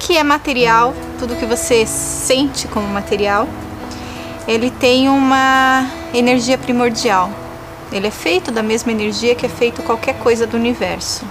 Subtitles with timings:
[0.00, 3.46] que é material, tudo que você sente como material,
[4.48, 7.30] ele tem uma energia primordial.
[7.92, 11.24] Ele é feito da mesma energia que é feito qualquer coisa do universo,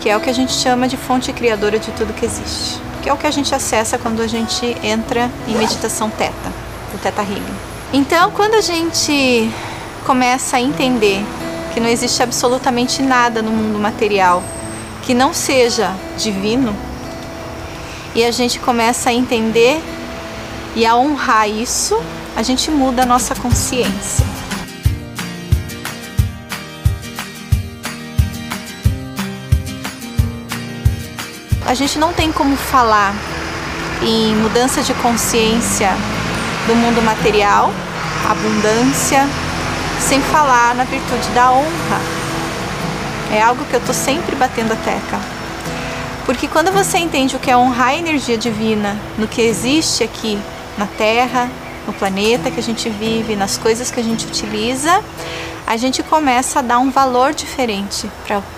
[0.00, 3.08] que é o que a gente chama de fonte criadora de tudo que existe, que
[3.08, 6.52] é o que a gente acessa quando a gente entra em meditação teta,
[6.94, 7.56] o teta healing.
[7.92, 9.50] Então, quando a gente
[10.06, 11.20] começa a entender
[11.74, 14.42] que não existe absolutamente nada no mundo material
[15.02, 16.74] que não seja divino,
[18.14, 19.80] e a gente começa a entender
[20.74, 22.00] e a honrar isso,
[22.36, 24.24] a gente muda a nossa consciência.
[31.66, 33.14] A gente não tem como falar
[34.02, 35.90] em mudança de consciência
[36.66, 37.70] do mundo material,
[38.28, 39.26] abundância,
[40.00, 42.00] sem falar na virtude da honra.
[43.32, 45.39] É algo que eu estou sempre batendo a tecla.
[46.26, 50.38] Porque quando você entende o que é honrar a energia divina no que existe aqui
[50.78, 51.50] na Terra,
[51.86, 55.02] no planeta que a gente vive, nas coisas que a gente utiliza,
[55.70, 58.10] a gente começa a dar um valor diferente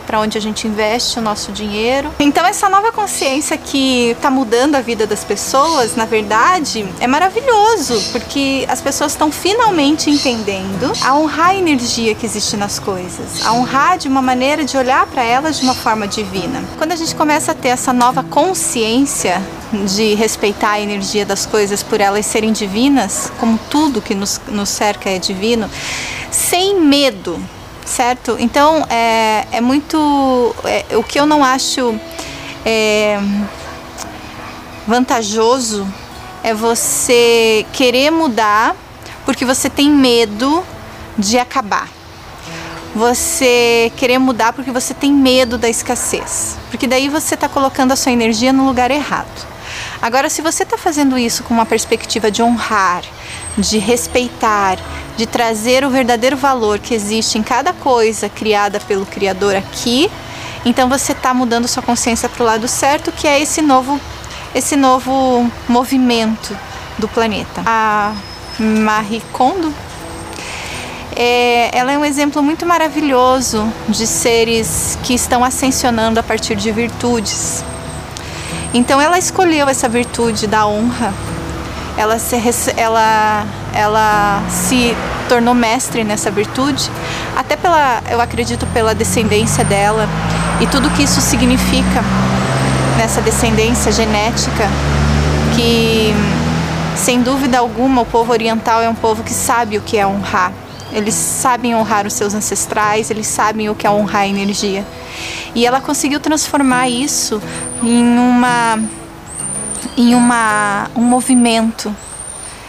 [0.06, 2.10] para onde a gente investe o nosso dinheiro.
[2.18, 8.02] Então, essa nova consciência que está mudando a vida das pessoas, na verdade, é maravilhoso,
[8.12, 13.52] porque as pessoas estão finalmente entendendo a honrar a energia que existe nas coisas, a
[13.52, 16.64] honrar de uma maneira de olhar para elas de uma forma divina.
[16.78, 21.82] Quando a gente começa a ter essa nova consciência de respeitar a energia das coisas
[21.82, 25.68] por elas serem divinas, como tudo que nos, nos cerca é divino,
[26.32, 27.40] sem medo,
[27.84, 28.36] certo?
[28.40, 30.54] Então é, é muito.
[30.64, 31.94] É, o que eu não acho
[32.64, 33.20] é,
[34.86, 35.86] vantajoso
[36.42, 38.74] é você querer mudar
[39.24, 40.64] porque você tem medo
[41.16, 41.88] de acabar.
[42.94, 46.58] Você querer mudar porque você tem medo da escassez.
[46.70, 49.46] Porque daí você está colocando a sua energia no lugar errado.
[50.00, 53.02] Agora, se você está fazendo isso com uma perspectiva de honrar,
[53.56, 54.78] de respeitar,
[55.16, 60.10] de trazer o verdadeiro valor que existe em cada coisa criada pelo Criador aqui,
[60.64, 64.00] então você está mudando sua consciência para o lado certo, que é esse novo,
[64.54, 66.56] esse novo movimento
[66.98, 67.62] do planeta.
[67.66, 68.14] A
[68.58, 69.74] Marie Kondo,
[71.16, 76.70] é, ela é um exemplo muito maravilhoso de seres que estão ascensionando a partir de
[76.70, 77.64] virtudes.
[78.72, 81.12] Então ela escolheu essa virtude da honra.
[81.96, 82.36] Ela se,
[82.76, 83.44] ela,
[83.74, 84.96] ela se
[85.28, 86.90] tornou mestre nessa virtude,
[87.36, 90.08] até pela, eu acredito, pela descendência dela
[90.60, 92.02] e tudo que isso significa
[92.96, 94.68] nessa descendência genética,
[95.54, 96.14] que
[96.96, 100.52] sem dúvida alguma o povo oriental é um povo que sabe o que é honrar.
[100.92, 104.84] Eles sabem honrar os seus ancestrais, eles sabem o que é honrar a energia.
[105.54, 107.42] E ela conseguiu transformar isso
[107.82, 108.78] em uma
[109.96, 111.94] em uma um movimento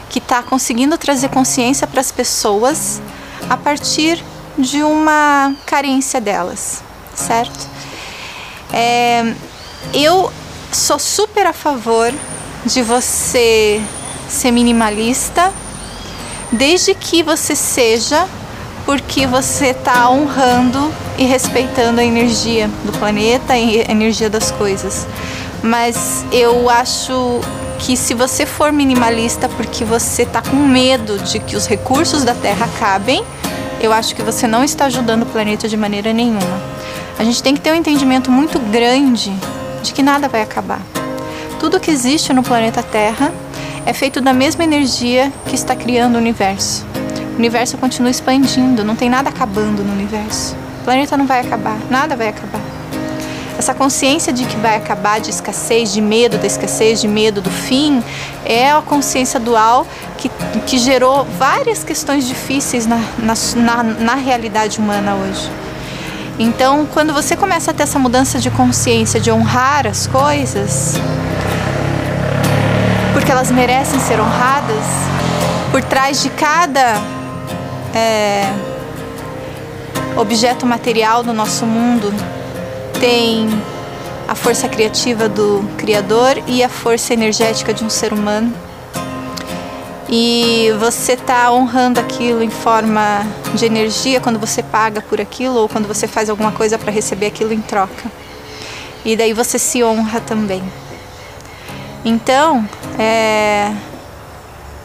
[0.10, 3.02] que está conseguindo trazer consciência para as pessoas
[3.50, 4.24] a partir
[4.58, 6.84] de uma carência delas,
[7.16, 7.68] certo?
[8.72, 9.34] É,
[9.94, 10.32] eu
[10.72, 12.14] sou super a favor
[12.66, 13.82] de você
[14.30, 15.52] ser minimalista,
[16.52, 18.28] desde que você seja
[18.86, 25.08] porque você está honrando e respeitando a energia do planeta e a energia das coisas.
[25.64, 27.40] Mas eu acho
[27.80, 32.36] que se você for minimalista porque você está com medo de que os recursos da
[32.36, 33.24] Terra acabem,
[33.80, 36.62] eu acho que você não está ajudando o planeta de maneira nenhuma.
[37.18, 39.34] A gente tem que ter um entendimento muito grande
[39.82, 40.82] de que nada vai acabar.
[41.60, 43.34] Tudo que existe no planeta Terra
[43.86, 46.86] é feito da mesma energia que está criando o universo.
[47.34, 50.56] O universo continua expandindo, não tem nada acabando no universo.
[50.82, 52.73] O planeta não vai acabar, nada vai acabar.
[53.58, 57.52] Essa consciência de que vai acabar, de escassez, de medo da escassez, de medo do
[57.52, 58.04] fim,
[58.44, 59.86] é a consciência dual
[60.18, 60.30] que,
[60.66, 65.50] que gerou várias questões difíceis na, na, na, realidade humana hoje.
[66.40, 70.96] Então, quando você começa a ter essa mudança de consciência, de honrar as coisas,
[73.14, 74.84] porque elas merecem ser honradas,
[75.72, 77.00] por trás de cada
[77.94, 78.52] é,
[80.18, 82.12] objeto material do nosso mundo
[83.04, 83.50] tem
[84.30, 88.54] a força criativa do Criador e a força energética de um ser humano.
[90.08, 95.68] E você está honrando aquilo em forma de energia quando você paga por aquilo ou
[95.68, 98.10] quando você faz alguma coisa para receber aquilo em troca.
[99.04, 100.64] E daí você se honra também.
[102.06, 102.66] Então,
[102.98, 103.74] é,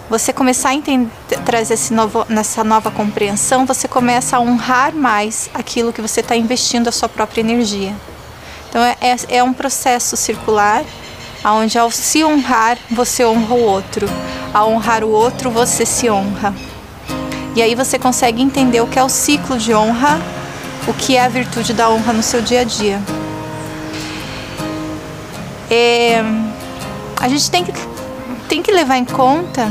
[0.08, 1.10] você começar a entender,
[1.44, 6.34] trazer esse novo, nessa nova compreensão, você começa a honrar mais aquilo que você está
[6.34, 7.94] investindo a sua própria energia.
[8.68, 10.82] Então é, é, é um processo circular
[11.44, 14.08] aonde ao se honrar, você honra o outro.
[14.52, 16.54] Ao honrar o outro, você se honra.
[17.54, 20.18] E aí você consegue entender o que é o ciclo de honra,
[20.86, 23.00] o que é a virtude da honra no seu dia a dia.
[25.70, 26.22] É,
[27.20, 27.72] a gente tem que,
[28.48, 29.70] tem que levar em conta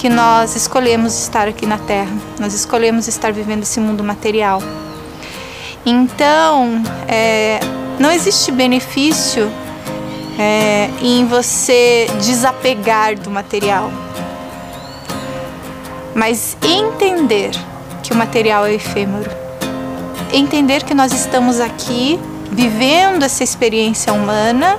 [0.00, 4.62] que nós escolhemos estar aqui na Terra, nós escolhemos estar vivendo esse mundo material.
[5.84, 7.60] Então, é,
[7.98, 9.52] não existe benefício
[10.38, 13.92] é, em você desapegar do material,
[16.14, 17.50] mas entender
[18.02, 19.30] que o material é efêmero,
[20.32, 22.18] entender que nós estamos aqui
[22.50, 24.78] vivendo essa experiência humana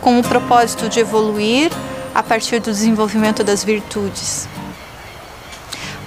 [0.00, 1.68] com o propósito de evoluir
[2.14, 4.51] a partir do desenvolvimento das virtudes.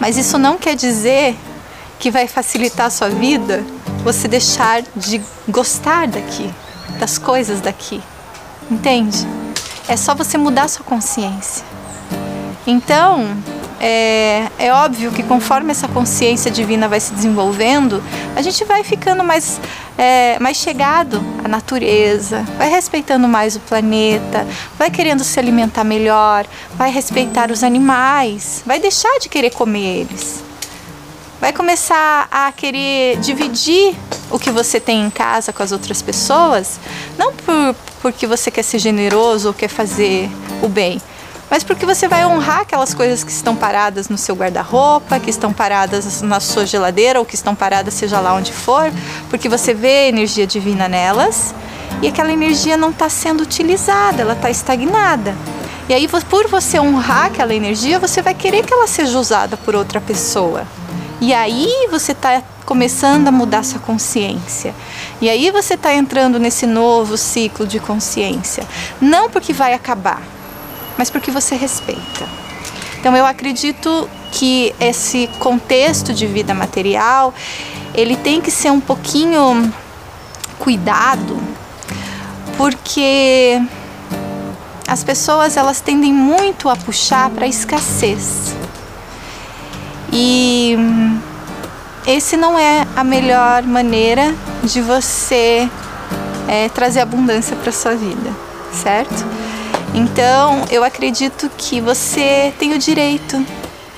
[0.05, 1.35] Mas isso não quer dizer
[1.97, 3.65] que vai facilitar a sua vida
[4.03, 5.19] você deixar de
[5.49, 6.53] gostar daqui,
[6.99, 7.99] das coisas daqui.
[8.69, 9.25] Entende?
[9.87, 11.65] É só você mudar a sua consciência.
[12.67, 13.35] Então,
[13.79, 18.03] é, é óbvio que conforme essa consciência divina vai se desenvolvendo,
[18.35, 19.59] a gente vai ficando mais,
[19.97, 24.45] é, mais chegado à natureza, vai respeitando mais o planeta,
[24.77, 26.45] vai querendo se alimentar melhor,
[26.75, 30.43] vai respeitar os animais, vai deixar de querer comer eles.
[31.39, 33.95] Vai começar a querer dividir
[34.31, 36.79] o que você tem em casa com as outras pessoas,
[37.17, 40.29] não por, porque você quer ser generoso ou quer fazer
[40.61, 41.01] o bem,
[41.55, 45.53] mas porque você vai honrar aquelas coisas que estão paradas no seu guarda-roupa, que estão
[45.53, 48.91] paradas na sua geladeira ou que estão paradas seja lá onde for,
[49.29, 51.55] porque você vê a energia divina nelas
[52.01, 55.33] e aquela energia não está sendo utilizada, ela está estagnada.
[55.87, 59.75] E aí, por você honrar aquela energia, você vai querer que ela seja usada por
[59.75, 60.67] outra pessoa.
[61.21, 64.75] E aí você está começando a mudar sua consciência.
[65.21, 68.67] E aí você está entrando nesse novo ciclo de consciência.
[68.99, 70.21] Não porque vai acabar,
[70.97, 72.27] mas porque você respeita.
[72.99, 77.33] Então eu acredito que esse contexto de vida material,
[77.93, 79.73] ele tem que ser um pouquinho
[80.59, 81.37] cuidado,
[82.57, 83.61] porque
[84.87, 88.55] as pessoas elas tendem muito a puxar para a escassez.
[90.11, 90.75] E
[92.07, 94.33] esse não é a melhor maneira
[94.63, 95.69] de você
[96.47, 98.31] é, trazer abundância para sua vida,
[98.71, 99.44] certo?
[99.97, 103.41] Então, eu acredito que você tem o direito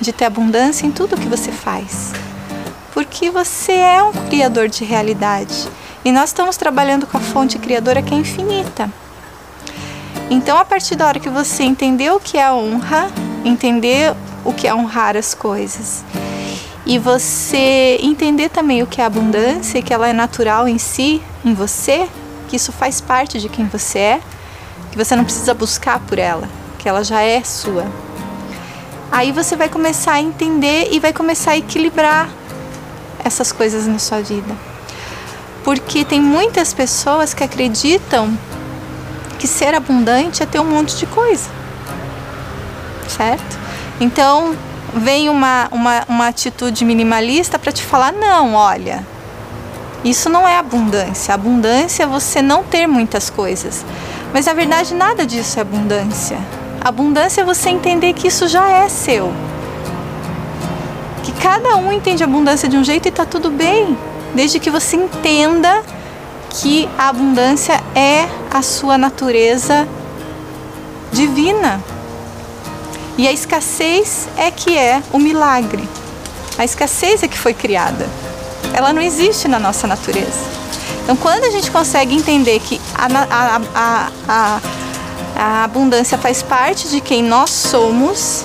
[0.00, 2.12] de ter abundância em tudo que você faz.
[2.94, 5.68] Porque você é um criador de realidade.
[6.04, 8.88] E nós estamos trabalhando com a fonte criadora que é infinita.
[10.30, 13.10] Então, a partir da hora que você entender o que é honra,
[13.44, 16.04] entender o que é honrar as coisas,
[16.86, 21.54] e você entender também o que é abundância, que ela é natural em si, em
[21.54, 22.08] você,
[22.46, 24.20] que isso faz parte de quem você é,
[24.90, 26.48] que você não precisa buscar por ela,
[26.78, 27.86] que ela já é sua.
[29.10, 32.28] Aí você vai começar a entender e vai começar a equilibrar
[33.24, 34.54] essas coisas na sua vida.
[35.64, 38.36] Porque tem muitas pessoas que acreditam
[39.38, 41.48] que ser abundante é ter um monte de coisa.
[43.08, 43.58] Certo?
[44.00, 44.54] Então,
[44.94, 49.04] vem uma, uma, uma atitude minimalista para te falar: não, olha,
[50.04, 51.34] isso não é abundância.
[51.34, 53.84] Abundância é você não ter muitas coisas.
[54.32, 56.38] Mas na verdade nada disso é abundância.
[56.80, 59.32] Abundância é você entender que isso já é seu.
[61.22, 63.96] Que cada um entende abundância de um jeito e está tudo bem,
[64.34, 65.82] desde que você entenda
[66.50, 69.86] que a abundância é a sua natureza
[71.12, 71.82] divina.
[73.16, 75.88] E a escassez é que é o milagre.
[76.56, 78.08] A escassez é que foi criada.
[78.72, 80.58] Ela não existe na nossa natureza.
[81.08, 84.60] Então, quando a gente consegue entender que a, a, a,
[85.38, 88.44] a, abundância faz parte de quem nós somos,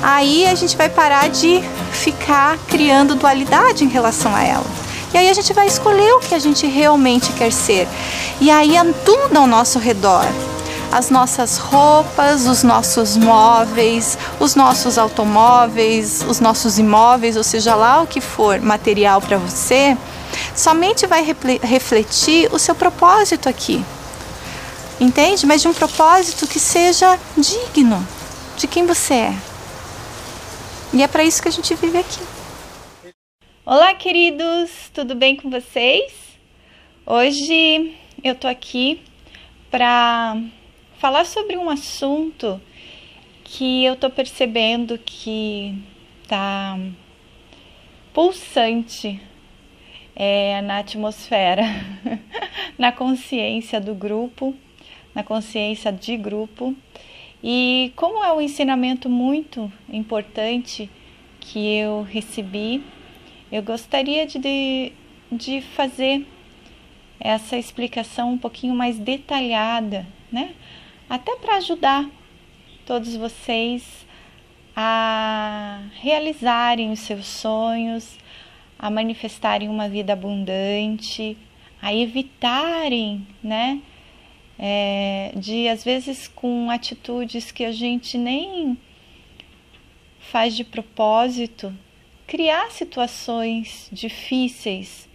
[0.00, 4.64] aí a gente vai parar de ficar criando dualidade em relação a ela.
[5.12, 7.88] E aí a gente vai escolher o que a gente realmente quer ser.
[8.40, 10.24] E aí tudo ao nosso redor.
[10.92, 18.02] As nossas roupas, os nossos móveis, os nossos automóveis, os nossos imóveis, ou seja lá
[18.02, 19.96] o que for material para você,
[20.54, 21.22] somente vai
[21.62, 23.84] refletir o seu propósito aqui.
[25.00, 25.46] Entende?
[25.46, 28.06] Mas de um propósito que seja digno
[28.56, 29.34] de quem você é.
[30.92, 32.20] E é para isso que a gente vive aqui.
[33.64, 36.12] Olá, queridos, tudo bem com vocês?
[37.04, 39.02] Hoje eu tô aqui
[39.70, 40.40] para
[40.98, 42.60] falar sobre um assunto
[43.44, 45.76] que eu tô percebendo que
[46.26, 46.78] tá
[48.12, 49.20] pulsante
[50.16, 51.62] é, na atmosfera,
[52.78, 54.54] na consciência do grupo,
[55.14, 56.74] na consciência de grupo.
[57.44, 60.90] E como é um ensinamento muito importante
[61.38, 62.82] que eu recebi,
[63.52, 64.92] eu gostaria de,
[65.30, 66.26] de fazer
[67.20, 70.54] essa explicação um pouquinho mais detalhada, né?
[71.08, 72.08] Até para ajudar
[72.84, 74.06] todos vocês
[74.74, 78.18] a realizarem os seus sonhos,
[78.78, 81.36] a manifestarem uma vida abundante,
[81.80, 83.80] a evitarem, né?
[84.58, 88.78] É, de às vezes com atitudes que a gente nem
[90.18, 91.72] faz de propósito,
[92.26, 95.08] criar situações difíceis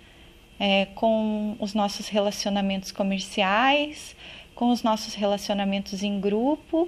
[0.59, 4.15] é, com os nossos relacionamentos comerciais,
[4.53, 6.87] com os nossos relacionamentos em grupo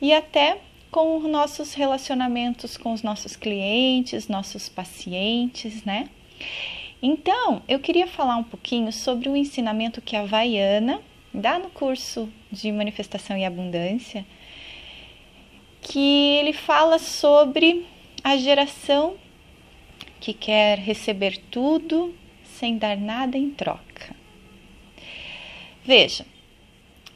[0.00, 0.58] e até
[0.90, 6.08] com os nossos relacionamentos com os nossos clientes, nossos pacientes, né?
[7.02, 11.00] Então, eu queria falar um pouquinho sobre o ensinamento que a Vaiana
[11.32, 14.26] dá no curso de Manifestação e Abundância,
[15.80, 17.86] que ele fala sobre
[18.22, 19.16] a geração
[20.20, 24.14] que quer receber tudo sem dar nada em troca.
[25.82, 26.26] Veja,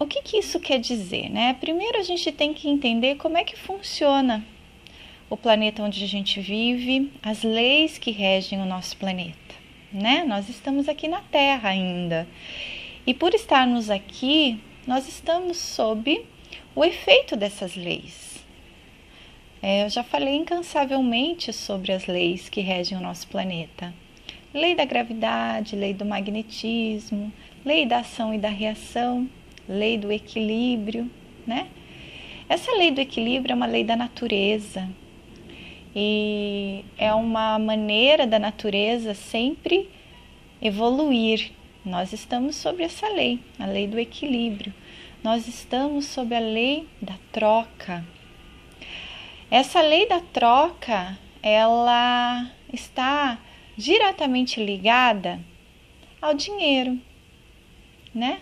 [0.04, 1.30] o que, que isso quer dizer?
[1.30, 1.54] Né?
[1.54, 4.44] Primeiro a gente tem que entender como é que funciona
[5.30, 9.54] o planeta onde a gente vive, as leis que regem o nosso planeta.
[9.90, 10.22] Né?
[10.24, 12.28] Nós estamos aqui na Terra ainda.
[13.06, 16.24] E por estarmos aqui, nós estamos sob
[16.74, 18.44] o efeito dessas leis.
[19.62, 23.94] É, eu já falei incansavelmente sobre as leis que regem o nosso planeta.
[24.52, 27.32] Lei da gravidade, lei do magnetismo,
[27.64, 29.28] lei da ação e da reação,
[29.68, 31.10] lei do equilíbrio,
[31.46, 31.68] né?
[32.48, 34.88] Essa lei do equilíbrio é uma lei da natureza
[35.96, 39.88] e é uma maneira da natureza sempre
[40.60, 41.52] evoluir.
[41.84, 44.72] Nós estamos sobre essa lei, a lei do equilíbrio.
[45.22, 48.04] Nós estamos sob a lei da troca.
[49.50, 53.38] Essa lei da troca, ela está
[53.76, 55.40] diretamente ligada
[56.20, 56.98] ao dinheiro,
[58.14, 58.40] né?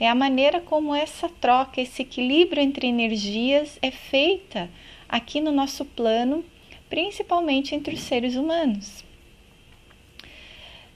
[0.00, 4.70] É a maneira como essa troca, esse equilíbrio entre energias é feita
[5.08, 6.44] aqui no nosso plano,
[6.88, 9.04] principalmente entre os seres humanos.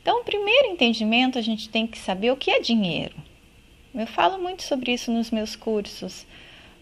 [0.01, 3.15] Então, o primeiro entendimento a gente tem que saber o que é dinheiro.
[3.95, 6.27] Eu falo muito sobre isso nos meus cursos,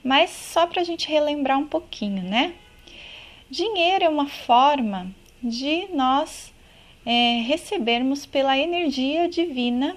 [0.03, 2.55] mas só para a gente relembrar um pouquinho, né?
[3.50, 5.11] Dinheiro é uma forma
[5.43, 6.55] de nós
[7.05, 9.97] é, recebermos pela energia divina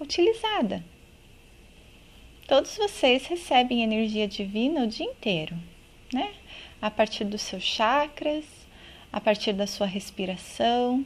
[0.00, 0.84] utilizada.
[2.52, 5.56] Todos vocês recebem energia divina o dia inteiro,
[6.12, 6.34] né?
[6.82, 8.44] A partir dos seus chakras,
[9.10, 11.02] a partir da sua respiração.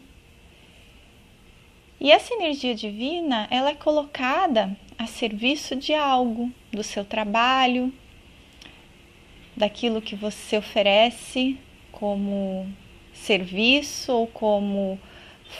[2.00, 7.94] E essa energia divina, ela é colocada a serviço de algo, do seu trabalho,
[9.56, 11.56] daquilo que você oferece
[11.92, 12.68] como
[13.14, 14.98] serviço ou como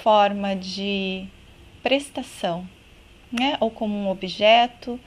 [0.02, 1.28] forma de
[1.80, 2.68] prestação,
[3.30, 3.56] né?
[3.60, 4.98] Ou como um objeto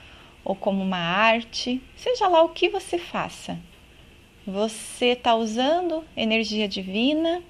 [0.50, 3.60] ou como uma arte, seja lá o que você faça.
[4.48, 7.44] Você está usando energia divina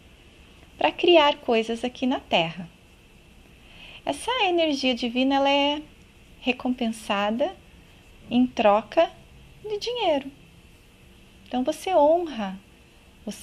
[0.77, 2.69] para criar coisas aqui na Terra.
[4.05, 5.81] Essa energia divina ela é
[6.41, 7.55] recompensada
[8.29, 9.09] em troca
[9.63, 10.29] de dinheiro.
[11.47, 12.59] Então você honra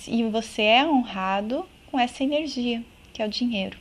[0.06, 3.78] e você é honrado com essa energia, que é o dinheiro.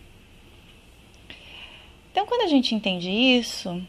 [2.13, 3.85] Então, quando a gente entende isso,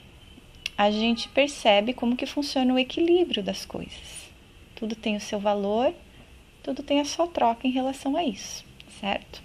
[0.76, 4.30] a gente percebe como que funciona o equilíbrio das coisas.
[4.74, 5.94] Tudo tem o seu valor,
[6.62, 8.64] tudo tem a sua troca em relação a isso,
[9.00, 9.42] certo?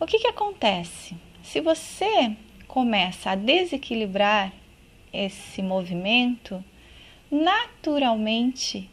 [0.00, 1.14] O que, que acontece?
[1.42, 2.34] Se você
[2.66, 4.52] começa a desequilibrar
[5.12, 6.64] esse movimento,
[7.30, 8.88] naturalmente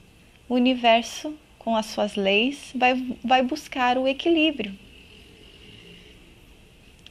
[0.47, 4.77] o universo, com as suas leis, vai, vai buscar o equilíbrio.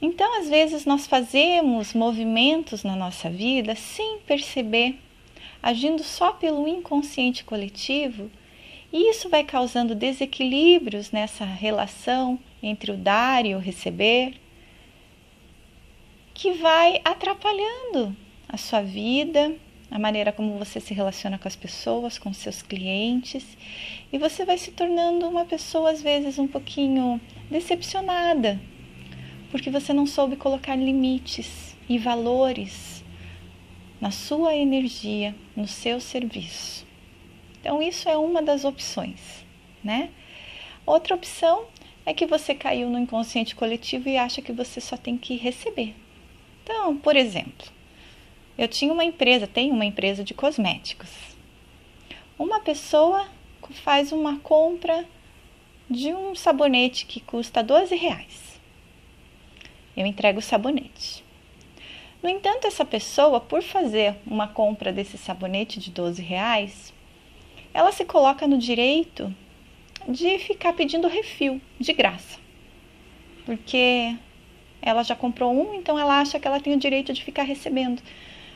[0.01, 4.97] Então, às vezes, nós fazemos movimentos na nossa vida sem perceber,
[5.61, 8.31] agindo só pelo inconsciente coletivo,
[8.91, 14.33] e isso vai causando desequilíbrios nessa relação entre o dar e o receber,
[16.33, 18.15] que vai atrapalhando
[18.49, 19.55] a sua vida,
[19.91, 23.45] a maneira como você se relaciona com as pessoas, com seus clientes,
[24.11, 28.59] e você vai se tornando uma pessoa às vezes um pouquinho decepcionada
[29.51, 33.03] porque você não soube colocar limites e valores
[33.99, 36.87] na sua energia, no seu serviço.
[37.59, 39.45] Então, isso é uma das opções,
[39.83, 40.09] né?
[40.85, 41.65] Outra opção
[42.05, 45.93] é que você caiu no inconsciente coletivo e acha que você só tem que receber.
[46.63, 47.67] Então, por exemplo,
[48.57, 51.09] eu tinha uma empresa, tenho uma empresa de cosméticos.
[52.39, 53.27] Uma pessoa
[53.83, 55.05] faz uma compra
[55.89, 58.50] de um sabonete que custa 12 reais.
[59.95, 61.23] Eu entrego o sabonete.
[62.21, 66.93] No entanto, essa pessoa, por fazer uma compra desse sabonete de 12 reais,
[67.73, 69.33] ela se coloca no direito
[70.07, 72.39] de ficar pedindo refil de graça.
[73.45, 74.15] Porque
[74.81, 78.01] ela já comprou um, então ela acha que ela tem o direito de ficar recebendo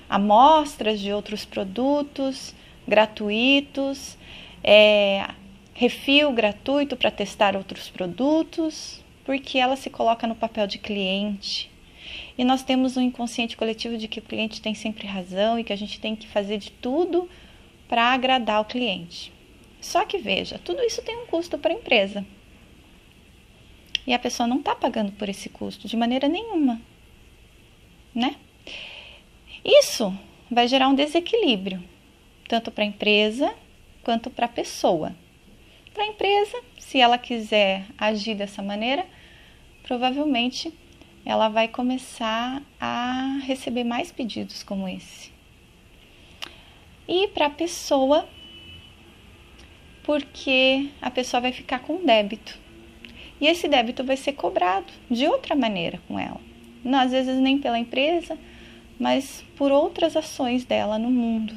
[0.10, 2.54] amostras de outros produtos
[2.88, 4.18] gratuitos,
[4.64, 5.28] é,
[5.74, 11.72] refil gratuito para testar outros produtos, porque ela se coloca no papel de cliente.
[12.38, 15.74] E nós temos um inconsciente coletivo de que o cliente tem sempre razão e que
[15.74, 17.28] a gente tem que fazer de tudo
[17.88, 19.34] para agradar o cliente.
[19.82, 22.26] Só que veja, tudo isso tem um custo para a empresa.
[24.06, 26.80] E a pessoa não está pagando por esse custo de maneira nenhuma,
[28.14, 28.36] né?
[29.64, 30.16] Isso
[30.50, 31.84] vai gerar um desequilíbrio,
[32.48, 33.54] tanto para a empresa
[34.04, 35.16] quanto para a pessoa.
[35.92, 39.08] Para a empresa, se ela quiser agir dessa maneira,
[39.86, 40.74] provavelmente
[41.24, 45.32] ela vai começar a receber mais pedidos como esse.
[47.08, 48.28] E para a pessoa,
[50.04, 52.58] porque a pessoa vai ficar com débito.
[53.40, 56.42] E esse débito vai ser cobrado de outra maneira com ela.
[56.84, 58.38] Não, às vezes nem pela empresa,
[59.00, 61.54] mas por outras ações dela no mundo,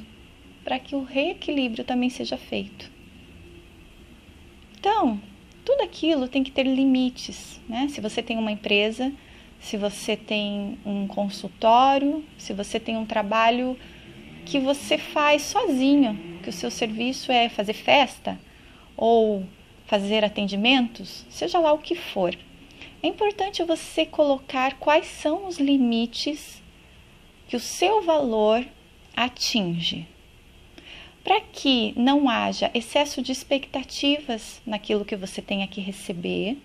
[0.65, 2.91] para que o reequilíbrio também seja feito.
[4.79, 5.19] Então,
[5.69, 7.89] tudo aquilo tem que ter limites, né?
[7.91, 9.13] Se você tem uma empresa,
[9.61, 13.79] se você tem um consultório, se você tem um trabalho
[14.47, 18.41] que você faz sozinho, que o seu serviço é fazer festa
[18.97, 19.45] ou
[19.85, 22.35] fazer atendimentos, seja lá o que for.
[23.03, 26.63] É importante você colocar quais são os limites
[27.47, 28.65] que o seu valor
[29.15, 30.09] atinge,
[31.29, 36.57] para que não haja excesso de expectativas naquilo que você tenha que receber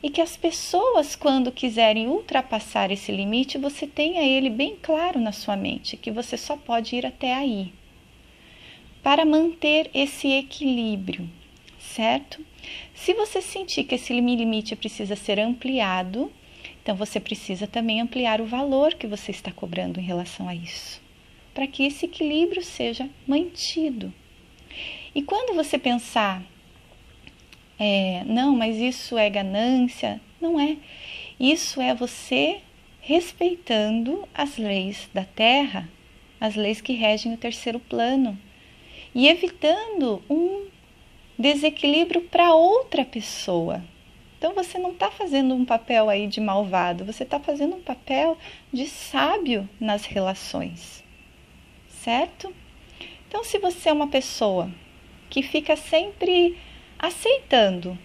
[0.00, 5.32] e que as pessoas, quando quiserem ultrapassar esse limite, você tenha ele bem claro na
[5.32, 7.72] sua mente, que você só pode ir até aí.
[9.02, 11.28] Para manter esse equilíbrio,
[11.80, 12.40] certo?
[12.94, 16.30] Se você sentir que esse limite precisa ser ampliado,
[16.80, 21.07] então você precisa também ampliar o valor que você está cobrando em relação a isso,
[21.58, 24.14] para que esse equilíbrio seja mantido.
[25.12, 26.40] E quando você pensar
[27.76, 30.20] é, não, mas isso é ganância.
[30.40, 30.76] Não é.
[31.38, 32.60] Isso é você
[33.00, 35.88] respeitando as leis da terra,
[36.40, 38.38] as leis que regem o terceiro plano,
[39.12, 40.68] e evitando um
[41.36, 43.82] desequilíbrio para outra pessoa.
[44.38, 48.38] Então você não está fazendo um papel aí de malvado, você está fazendo um papel
[48.72, 51.02] de sábio nas relações,
[52.08, 52.54] certo?
[53.28, 54.70] Então, se você é uma pessoa
[55.28, 56.56] que fica sempre
[56.98, 57.98] aceitando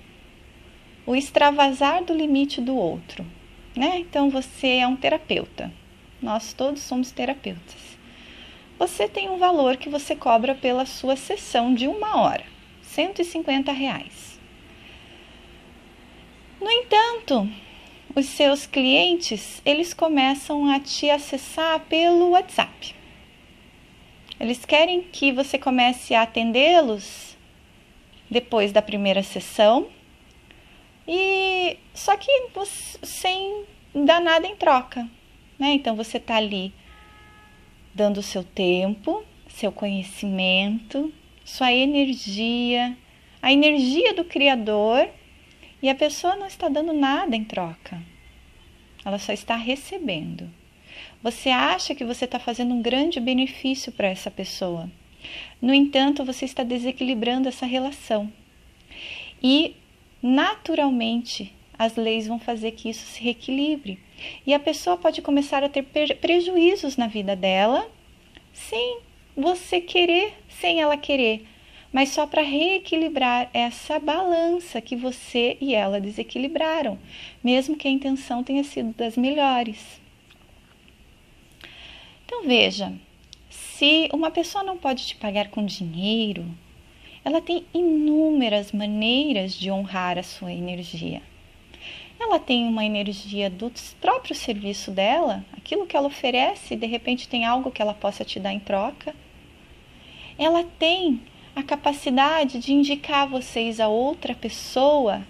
[1.05, 3.25] o extravasar do limite do outro,
[3.73, 3.99] né?
[3.99, 5.71] Então você é um terapeuta.
[6.21, 7.97] Nós todos somos terapeutas.
[8.77, 12.43] Você tem um valor que você cobra pela sua sessão de uma hora,
[12.81, 14.37] 150 reais.
[16.59, 17.49] No entanto,
[18.13, 23.02] os seus clientes eles começam a te acessar pelo WhatsApp.
[24.39, 27.37] Eles querem que você comece a atendê-los
[28.29, 29.87] depois da primeira sessão.
[31.07, 32.31] E só que
[33.03, 35.07] sem dar nada em troca,
[35.59, 35.73] né?
[35.73, 36.73] Então você tá ali
[37.93, 41.13] dando o seu tempo, seu conhecimento,
[41.45, 42.97] sua energia,
[43.41, 45.07] a energia do criador,
[45.81, 48.01] e a pessoa não está dando nada em troca.
[49.05, 50.49] Ela só está recebendo.
[51.23, 54.89] Você acha que você está fazendo um grande benefício para essa pessoa
[55.61, 58.31] no entanto, você está desequilibrando essa relação.
[59.41, 59.75] E,
[60.21, 63.99] naturalmente, as leis vão fazer que isso se reequilibre.
[64.45, 65.83] E a pessoa pode começar a ter
[66.15, 67.89] prejuízos na vida dela,
[68.53, 68.99] sem
[69.35, 71.45] você querer, sem ela querer,
[71.91, 76.99] mas só para reequilibrar essa balança que você e ela desequilibraram,
[77.43, 80.02] mesmo que a intenção tenha sido das melhores.
[82.35, 82.91] Então veja,
[83.47, 86.43] se uma pessoa não pode te pagar com dinheiro,
[87.23, 91.21] ela tem inúmeras maneiras de honrar a sua energia.
[92.19, 97.45] Ela tem uma energia do próprio serviço dela, aquilo que ela oferece, de repente tem
[97.45, 99.15] algo que ela possa te dar em troca.
[100.35, 101.21] Ela tem
[101.55, 105.21] a capacidade de indicar vocês a outra pessoa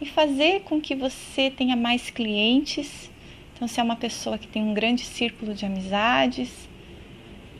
[0.00, 3.08] e fazer com que você tenha mais clientes.
[3.58, 6.68] Então, se é uma pessoa que tem um grande círculo de amizades,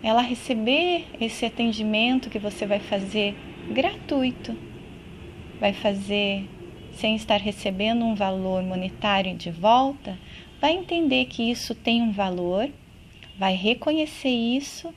[0.00, 3.34] ela receber esse atendimento que você vai fazer
[3.72, 4.56] gratuito,
[5.58, 6.48] vai fazer
[6.92, 10.16] sem estar recebendo um valor monetário de volta,
[10.61, 12.70] vai entender que isso tem um valor,
[13.37, 14.94] vai reconhecer isso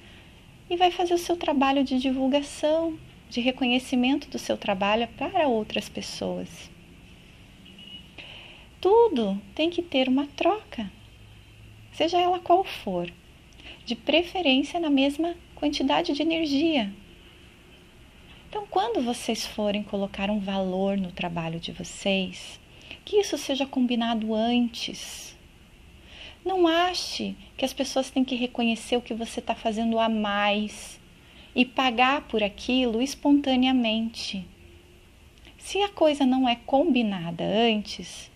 [0.70, 2.96] e vai fazer o seu trabalho de divulgação,
[3.28, 6.71] de reconhecimento do seu trabalho para outras pessoas.
[8.82, 10.91] Tudo tem que ter uma troca,
[11.94, 13.13] seja ela qual for,
[13.86, 16.91] de preferência na mesma quantidade de energia.
[18.50, 22.60] Então, quando vocês forem colocar um valor no trabalho de vocês,
[23.06, 25.38] que isso seja combinado antes.
[26.44, 31.00] Não ache que as pessoas têm que reconhecer o que você está fazendo a mais
[31.56, 34.44] e pagar por aquilo espontaneamente.
[35.60, 38.31] Se a coisa não é combinada antes,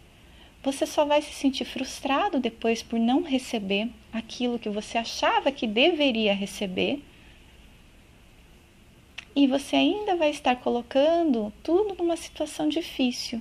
[0.65, 5.67] você só vai se sentir frustrado depois por não receber aquilo que você achava que
[5.67, 7.03] deveria receber.
[9.35, 13.39] E você ainda vai estar colocando tudo numa situação difícil.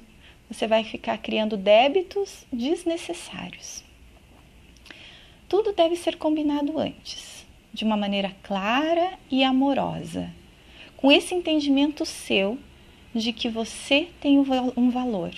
[0.51, 3.83] Você vai ficar criando débitos desnecessários.
[5.49, 10.31] Tudo deve ser combinado antes de uma maneira clara e amorosa,
[10.95, 12.59] com esse entendimento seu
[13.15, 15.33] de que você tem um valor.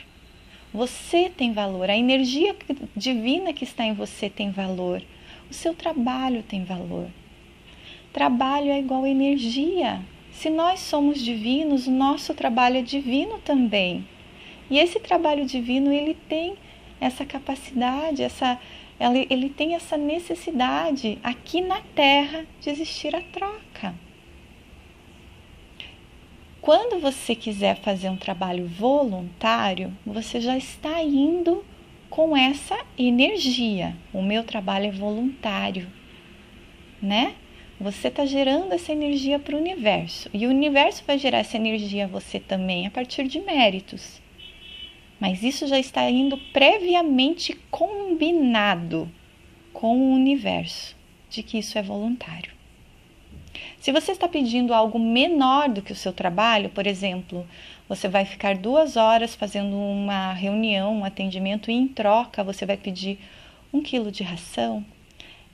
[0.77, 2.55] Você tem valor, a energia
[2.95, 5.03] divina que está em você tem valor,
[5.51, 7.09] o seu trabalho tem valor.
[8.13, 10.03] Trabalho é igual energia.
[10.33, 14.07] Se nós somos divinos, o nosso trabalho é divino também.
[14.69, 16.57] E esse trabalho divino, ele tem
[17.01, 18.61] essa capacidade, essa
[19.01, 23.95] ele, ele tem essa necessidade aqui na Terra de existir a troca.
[26.67, 31.65] Quando você quiser fazer um trabalho voluntário, você já está indo
[32.11, 33.97] com essa energia.
[34.13, 35.87] O meu trabalho é voluntário,
[37.01, 37.37] né?
[37.81, 42.07] Você está gerando essa energia para o universo e o universo vai gerar essa energia
[42.07, 44.21] a você também a partir de méritos
[45.21, 49.09] mas isso já está indo previamente combinado
[49.73, 50.97] com o universo
[51.31, 52.56] de que isso é voluntário.
[53.79, 57.47] Se você está pedindo algo menor do que o seu trabalho, por exemplo,
[57.89, 62.77] você vai ficar duas horas fazendo uma reunião, um atendimento e em troca você vai
[62.77, 63.19] pedir
[63.73, 64.85] um quilo de ração,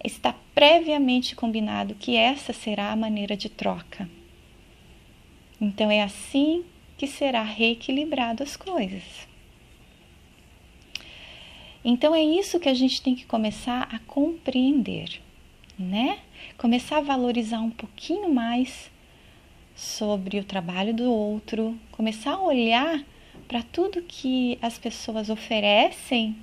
[0.03, 4.09] está previamente combinado que essa será a maneira de troca.
[5.61, 6.65] Então é assim
[6.97, 9.03] que será reequilibrado as coisas.
[11.85, 15.21] Então é isso que a gente tem que começar a compreender,
[15.79, 16.19] né?
[16.63, 18.89] Começar a valorizar um pouquinho mais
[19.75, 23.05] sobre o trabalho do outro, começar a olhar
[23.49, 26.37] para tudo que as pessoas oferecem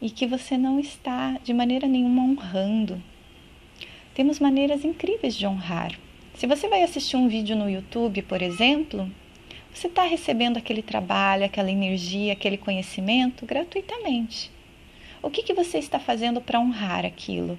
[0.00, 3.02] e que você não está de maneira nenhuma honrando.
[4.14, 5.98] Temos maneiras incríveis de honrar.
[6.36, 9.10] Se você vai assistir um vídeo no YouTube, por exemplo,
[9.74, 14.48] você está recebendo aquele trabalho, aquela energia, aquele conhecimento gratuitamente.
[15.20, 17.58] O que, que você está fazendo para honrar aquilo?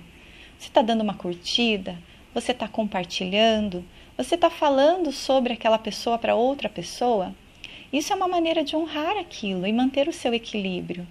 [0.58, 1.98] Você está dando uma curtida?
[2.34, 3.86] Você está compartilhando?
[4.18, 7.34] Você está falando sobre aquela pessoa para outra pessoa?
[7.92, 11.08] Isso é uma maneira de honrar aquilo e manter o seu equilíbrio.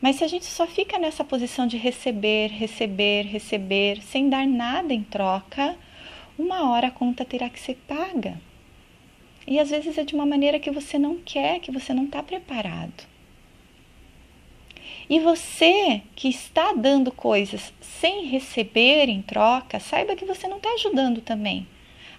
[0.00, 4.92] Mas se a gente só fica nessa posição de receber, receber, receber, sem dar nada
[4.92, 5.76] em troca,
[6.38, 8.38] uma hora a conta terá que ser paga.
[9.46, 12.22] E às vezes é de uma maneira que você não quer, que você não está
[12.22, 13.15] preparado.
[15.08, 20.70] E você que está dando coisas sem receber em troca, saiba que você não está
[20.70, 21.66] ajudando também.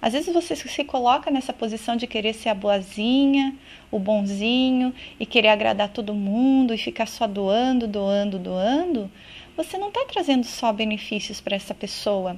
[0.01, 3.55] Às vezes você se coloca nessa posição de querer ser a boazinha,
[3.91, 9.11] o bonzinho e querer agradar todo mundo e ficar só doando, doando, doando.
[9.57, 12.37] Você não está trazendo só benefícios para essa pessoa,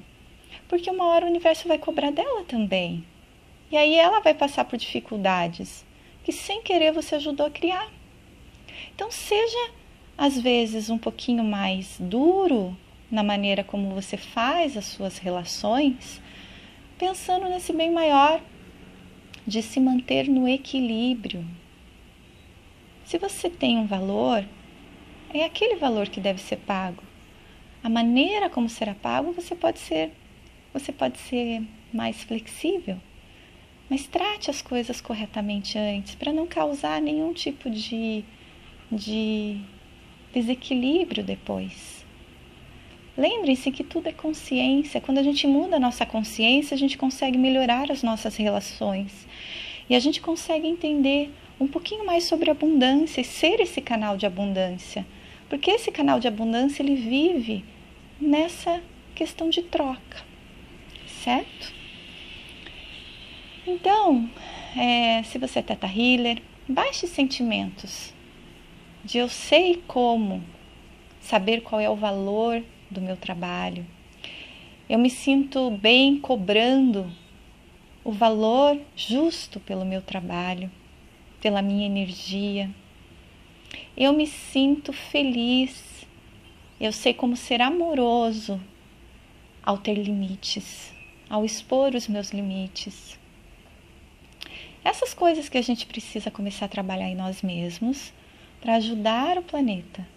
[0.68, 3.04] porque uma hora o universo vai cobrar dela também.
[3.70, 5.86] E aí ela vai passar por dificuldades
[6.24, 7.88] que sem querer você ajudou a criar.
[8.96, 9.72] Então seja
[10.20, 12.76] às vezes um pouquinho mais duro
[13.10, 16.22] na maneira como você faz as suas relações,
[16.98, 18.42] pensando nesse bem maior
[19.48, 21.48] de se manter no equilíbrio.
[23.06, 24.46] Se você tem um valor,
[25.34, 27.02] é aquele valor que deve ser pago.
[27.82, 30.12] A maneira como será pago, você pode ser,
[30.74, 32.98] você pode ser mais flexível.
[33.90, 38.26] Mas trate as coisas corretamente antes, para não causar nenhum tipo de,
[38.92, 39.62] de
[40.34, 42.06] desequilíbrio depois.
[43.18, 45.02] Lembre-se que tudo é consciência.
[45.02, 49.28] Quando a gente muda a nossa consciência, a gente consegue melhorar as nossas relações.
[49.90, 54.26] E a gente consegue entender um pouquinho mais sobre abundância e ser esse canal de
[54.26, 55.06] abundância.
[55.50, 57.66] Porque esse canal de abundância ele vive
[58.22, 58.82] nessa
[59.14, 60.24] questão de troca.
[61.24, 61.74] certo?
[63.68, 64.30] Então,
[64.78, 68.14] é, se você é teta healer, baixe sentimentos
[69.04, 70.44] de eu sei como,
[71.22, 73.86] saber qual é o valor do meu trabalho.
[74.90, 77.12] Eu me sinto bem cobrando
[78.04, 80.72] o valor justo pelo meu trabalho,
[81.40, 82.70] pela minha energia.
[83.96, 86.06] Eu me sinto feliz.
[86.80, 88.60] Eu sei como ser amoroso
[89.62, 90.92] ao ter limites,
[91.30, 93.20] ao expor os meus limites.
[94.84, 98.14] Essas coisas que a gente precisa começar a trabalhar em nós mesmos
[98.62, 100.08] para ajudar o planeta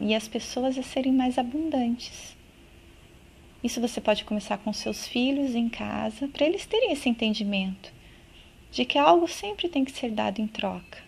[0.00, 2.36] e as pessoas a serem mais abundantes.
[3.62, 7.92] Isso você pode começar com seus filhos em casa, para eles terem esse entendimento
[8.70, 11.02] de que algo sempre tem que ser dado em troca,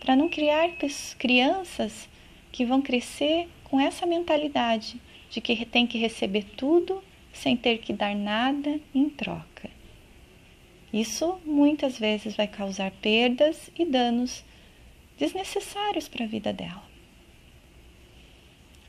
[0.00, 0.70] para não criar
[1.18, 2.08] crianças
[2.50, 7.92] que vão crescer com essa mentalidade de que tem que receber tudo sem ter que
[7.92, 9.68] dar nada em troca.
[10.92, 14.44] Isso muitas vezes vai causar perdas e danos
[15.16, 16.82] desnecessários para a vida dela.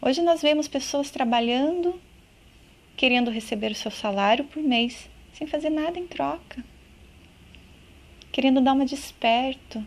[0.01, 1.99] Hoje nós vemos pessoas trabalhando,
[2.95, 6.63] querendo receber o seu salário por mês, sem fazer nada em troca,
[8.31, 9.85] querendo dar uma desperto,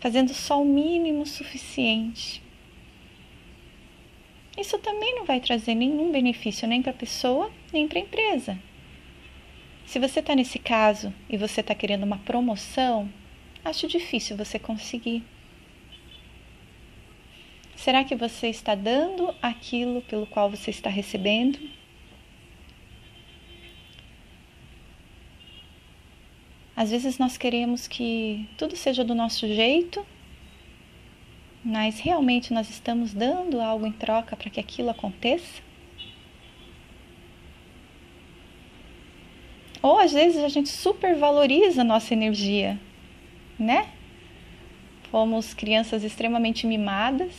[0.00, 2.42] fazendo só o mínimo suficiente.
[4.58, 8.58] Isso também não vai trazer nenhum benefício nem para a pessoa, nem para a empresa.
[9.86, 13.08] Se você está nesse caso e você está querendo uma promoção,
[13.64, 15.22] acho difícil você conseguir.
[17.76, 21.58] Será que você está dando aquilo pelo qual você está recebendo?
[26.76, 30.06] Às vezes nós queremos que tudo seja do nosso jeito,
[31.64, 35.62] mas realmente nós estamos dando algo em troca para que aquilo aconteça?
[39.82, 42.78] Ou às vezes a gente supervaloriza a nossa energia,
[43.62, 43.88] né?
[45.10, 47.32] Fomos crianças extremamente mimadas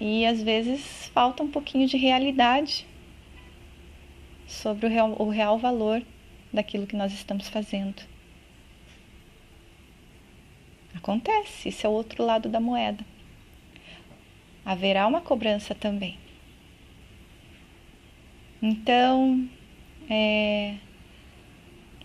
[0.00, 2.86] e às vezes falta um pouquinho de realidade
[4.46, 6.02] sobre o real, o real valor
[6.52, 8.02] daquilo que nós estamos fazendo.
[10.94, 13.04] Acontece, esse é o outro lado da moeda.
[14.64, 16.18] Haverá uma cobrança também.
[18.62, 19.48] Então,
[20.08, 20.76] é,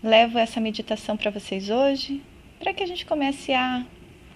[0.02, 2.22] levo essa meditação para vocês hoje,
[2.58, 3.84] para que a gente comece a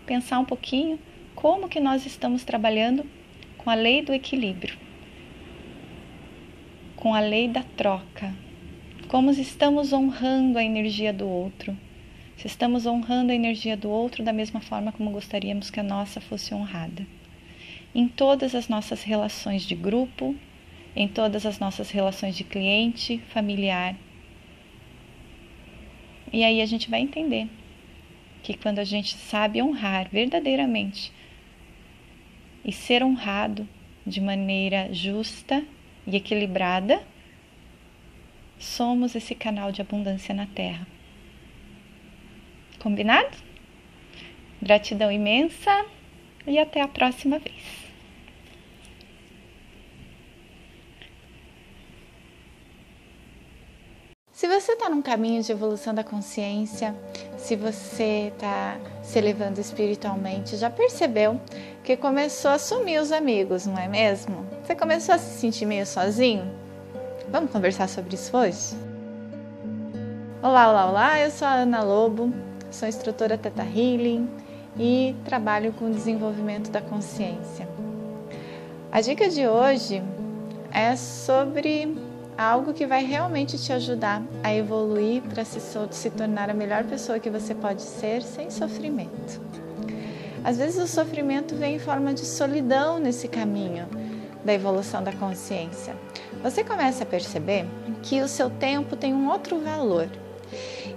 [0.05, 0.99] pensar um pouquinho
[1.35, 3.07] como que nós estamos trabalhando
[3.59, 4.77] com a lei do equilíbrio,
[6.97, 8.35] com a lei da troca,
[9.09, 11.77] como estamos honrando a energia do outro,
[12.37, 16.21] se estamos honrando a energia do outro da mesma forma como gostaríamos que a nossa
[16.21, 17.07] fosse honrada.
[17.95, 20.35] Em todas as nossas relações de grupo,
[20.97, 23.95] em todas as nossas relações de cliente, familiar.
[26.33, 27.49] E aí a gente vai entender
[28.43, 31.13] que quando a gente sabe honrar verdadeiramente
[32.65, 33.69] e ser honrado
[34.07, 35.63] de maneira justa
[36.07, 37.03] e equilibrada,
[38.59, 40.87] somos esse canal de abundância na Terra.
[42.79, 43.37] Combinado?
[44.61, 45.85] Gratidão imensa
[46.47, 47.82] e até a próxima vez.
[54.43, 56.93] Se você está num caminho de evolução da consciência,
[57.37, 61.41] se você está se elevando espiritualmente, já percebeu
[61.85, 64.45] que começou a sumir os amigos, não é mesmo?
[64.65, 66.45] Você começou a se sentir meio sozinho?
[67.31, 68.75] Vamos conversar sobre isso hoje?
[70.43, 71.21] Olá, olá, olá!
[71.21, 72.35] Eu sou a Ana Lobo,
[72.69, 74.29] sou instrutora Teta Healing
[74.77, 77.69] e trabalho com o desenvolvimento da consciência.
[78.91, 80.03] A dica de hoje
[80.73, 82.12] é sobre
[82.43, 87.19] algo que vai realmente te ajudar a evoluir para se, se tornar a melhor pessoa
[87.19, 89.41] que você pode ser sem sofrimento.
[90.45, 93.87] Às vezes o sofrimento vem em forma de solidão nesse caminho
[94.45, 95.95] da evolução da consciência.
[96.43, 97.65] Você começa a perceber
[98.03, 100.09] que o seu tempo tem um outro valor.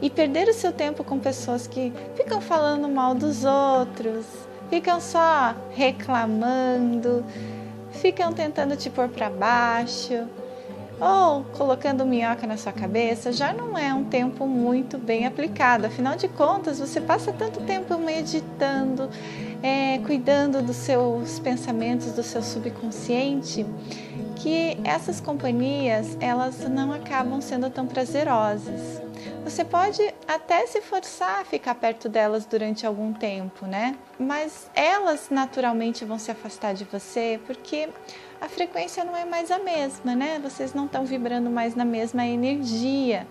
[0.02, 4.26] E perder o seu tempo com pessoas que ficam falando mal dos outros,
[4.70, 7.24] ficam só reclamando,
[7.92, 10.28] ficam tentando te pôr para baixo,
[11.00, 15.88] ou colocando minhoca na sua cabeça, já não é um tempo muito bem aplicado.
[15.88, 19.10] Afinal de contas, você passa tanto tempo meditando,
[19.62, 23.66] é, cuidando dos seus pensamentos, do seu subconsciente,
[24.36, 29.02] que essas companhias elas não acabam sendo tão prazerosas.
[29.44, 33.96] Você pode até se forçar a ficar perto delas durante algum tempo, né?
[34.20, 37.90] Mas elas naturalmente vão se afastar de você porque
[38.39, 40.39] a frequência não é mais a mesma, né?
[40.41, 43.28] Vocês não estão vibrando mais na mesma energia.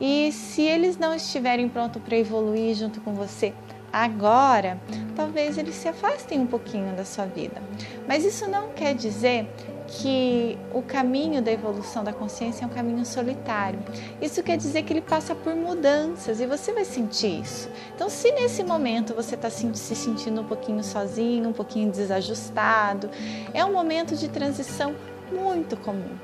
[0.00, 3.52] E se eles não estiverem prontos para evoluir junto com você
[3.92, 4.78] agora,
[5.16, 7.62] talvez eles se afastem um pouquinho da sua vida.
[8.06, 9.48] Mas isso não quer dizer
[9.88, 13.80] que o caminho da evolução da consciência é um caminho solitário.
[14.20, 17.70] Isso quer dizer que ele passa por mudanças e você vai sentir isso.
[17.94, 23.08] Então, se nesse momento você está se sentindo um pouquinho sozinho, um pouquinho desajustado,
[23.54, 24.94] é um momento de transição
[25.32, 26.16] muito comum.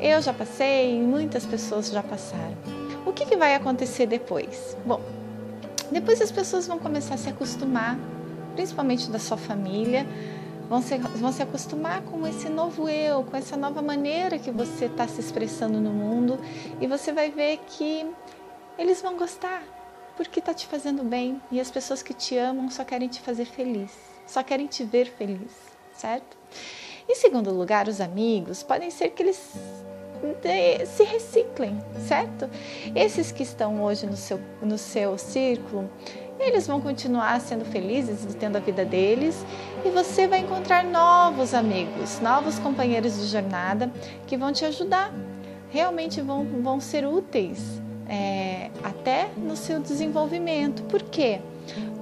[0.00, 2.56] Eu já passei, muitas pessoas já passaram.
[3.04, 4.76] O que, que vai acontecer depois?
[4.84, 5.00] Bom,
[5.92, 7.98] depois as pessoas vão começar a se acostumar,
[8.54, 10.06] principalmente da sua família,
[10.74, 14.86] vão se, vão se acostumar com esse novo eu, com essa nova maneira que você
[14.86, 16.36] está se expressando no mundo
[16.80, 18.04] e você vai ver que
[18.76, 19.62] eles vão gostar
[20.16, 23.44] porque está te fazendo bem e as pessoas que te amam só querem te fazer
[23.44, 23.92] feliz,
[24.26, 25.52] só querem te ver feliz,
[25.92, 26.36] certo?
[27.08, 29.52] Em segundo lugar, os amigos podem ser que eles
[30.86, 32.48] se reciclem, certo?
[32.94, 35.88] Esses que estão hoje no seu, no seu círculo,
[36.38, 39.44] eles vão continuar sendo felizes e tendo a vida deles,
[39.84, 43.90] e você vai encontrar novos amigos, novos companheiros de jornada
[44.26, 45.12] que vão te ajudar,
[45.70, 50.82] realmente vão, vão ser úteis é, até no seu desenvolvimento.
[50.84, 51.40] Por quê?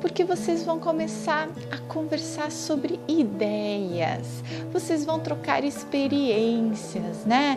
[0.00, 4.42] Porque vocês vão começar a conversar sobre ideias,
[4.72, 7.56] vocês vão trocar experiências, né?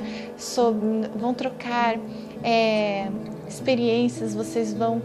[1.15, 1.97] Vão trocar
[2.43, 3.07] é,
[3.47, 5.01] experiências, vocês vão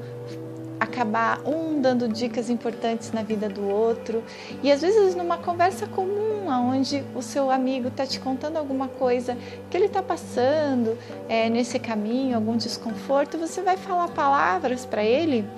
[0.91, 4.23] acabar um dando dicas importantes na vida do outro
[4.63, 9.37] e às vezes numa conversa comum, onde o seu amigo está te contando alguma coisa
[9.71, 10.99] que ele está passando
[11.29, 15.49] é, nesse caminho, algum desconforto, você vai falar palavras para ele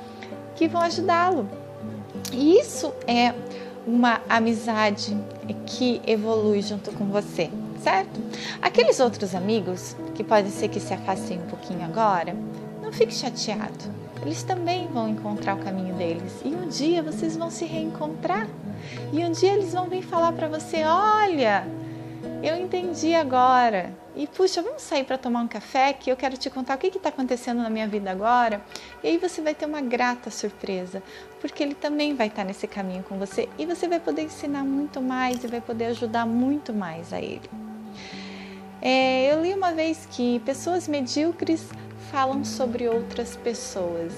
[0.54, 1.48] que vão ajudá-lo.
[2.30, 3.34] E isso é
[3.86, 5.16] uma amizade
[5.66, 7.50] que evolui junto com você,
[7.82, 8.20] certo?
[8.60, 12.36] Aqueles outros amigos que pode ser que se afastem um pouquinho agora,
[12.82, 16.40] não fique chateado eles também vão encontrar o caminho deles.
[16.44, 18.48] E um dia vocês vão se reencontrar.
[19.12, 21.66] E um dia eles vão vir falar para você: Olha,
[22.42, 23.92] eu entendi agora.
[24.14, 26.88] E puxa, vamos sair para tomar um café que eu quero te contar o que
[26.88, 28.60] está acontecendo na minha vida agora.
[29.02, 31.02] E aí você vai ter uma grata surpresa,
[31.40, 34.64] porque ele também vai estar tá nesse caminho com você e você vai poder ensinar
[34.64, 37.48] muito mais e vai poder ajudar muito mais a ele.
[38.82, 41.64] É, eu li uma vez que pessoas medíocres
[42.12, 44.12] falam sobre outras pessoas.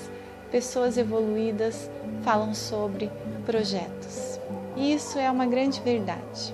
[0.50, 1.88] Pessoas evoluídas
[2.22, 3.08] falam sobre
[3.46, 4.40] projetos.
[4.76, 6.52] E isso é uma grande verdade.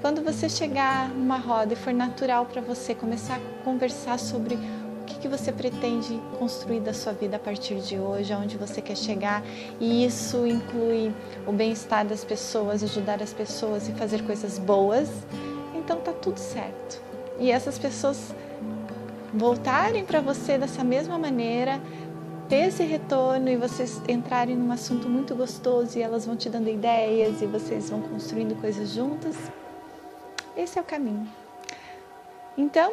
[0.00, 5.04] Quando você chegar numa roda e for natural para você começar a conversar sobre o
[5.06, 8.96] que, que você pretende construir da sua vida a partir de hoje, aonde você quer
[8.96, 9.44] chegar,
[9.78, 11.14] e isso inclui
[11.46, 15.08] o bem-estar das pessoas, ajudar as pessoas e fazer coisas boas,
[15.76, 17.00] então tá tudo certo.
[17.38, 18.34] E essas pessoas
[19.32, 21.80] voltarem para você dessa mesma maneira,
[22.48, 26.68] ter esse retorno e vocês entrarem num assunto muito gostoso e elas vão te dando
[26.68, 29.36] ideias e vocês vão construindo coisas juntas.
[30.56, 31.28] Esse é o caminho.
[32.58, 32.92] Então,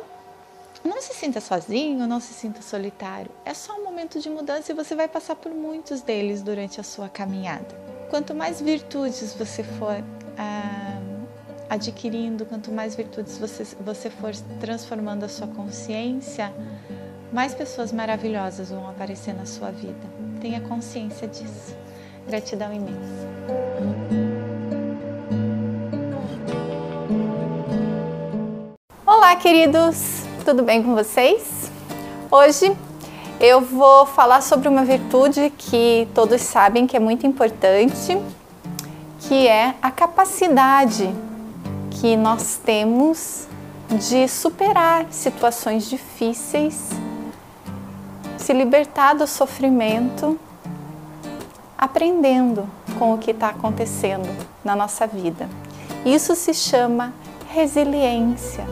[0.83, 3.31] não se sinta sozinho, não se sinta solitário.
[3.43, 6.83] É só um momento de mudança e você vai passar por muitos deles durante a
[6.83, 7.67] sua caminhada.
[8.09, 10.03] Quanto mais virtudes você for
[10.37, 10.76] ah,
[11.69, 16.53] adquirindo, quanto mais virtudes você, você for transformando a sua consciência,
[17.31, 19.95] mais pessoas maravilhosas vão aparecer na sua vida.
[20.39, 21.75] Tenha consciência disso.
[22.27, 23.27] Gratidão imensa.
[29.05, 30.23] Olá, queridos!
[30.45, 31.69] Tudo bem com vocês?
[32.31, 32.75] Hoje
[33.39, 38.17] eu vou falar sobre uma virtude que todos sabem que é muito importante,
[39.19, 41.13] que é a capacidade
[41.99, 43.47] que nós temos
[43.89, 46.89] de superar situações difíceis,
[48.37, 50.39] se libertar do sofrimento,
[51.77, 54.29] aprendendo com o que está acontecendo
[54.63, 55.49] na nossa vida.
[56.05, 57.13] Isso se chama
[57.49, 58.65] resiliência.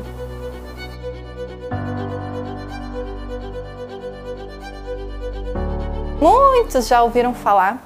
[6.22, 7.82] Muitos já ouviram falar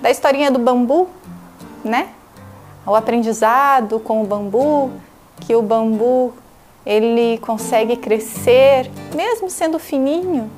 [0.00, 1.08] da historinha do bambu,
[1.84, 2.08] né?
[2.86, 4.90] O aprendizado com o bambu,
[5.40, 6.34] que o bambu
[6.84, 10.50] ele consegue crescer mesmo sendo fininho,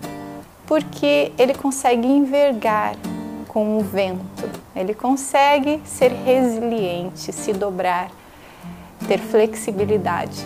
[0.67, 2.97] porque ele consegue envergar
[3.49, 4.49] com o vento.
[4.75, 8.11] Ele consegue ser resiliente, se dobrar,
[9.07, 10.45] ter flexibilidade.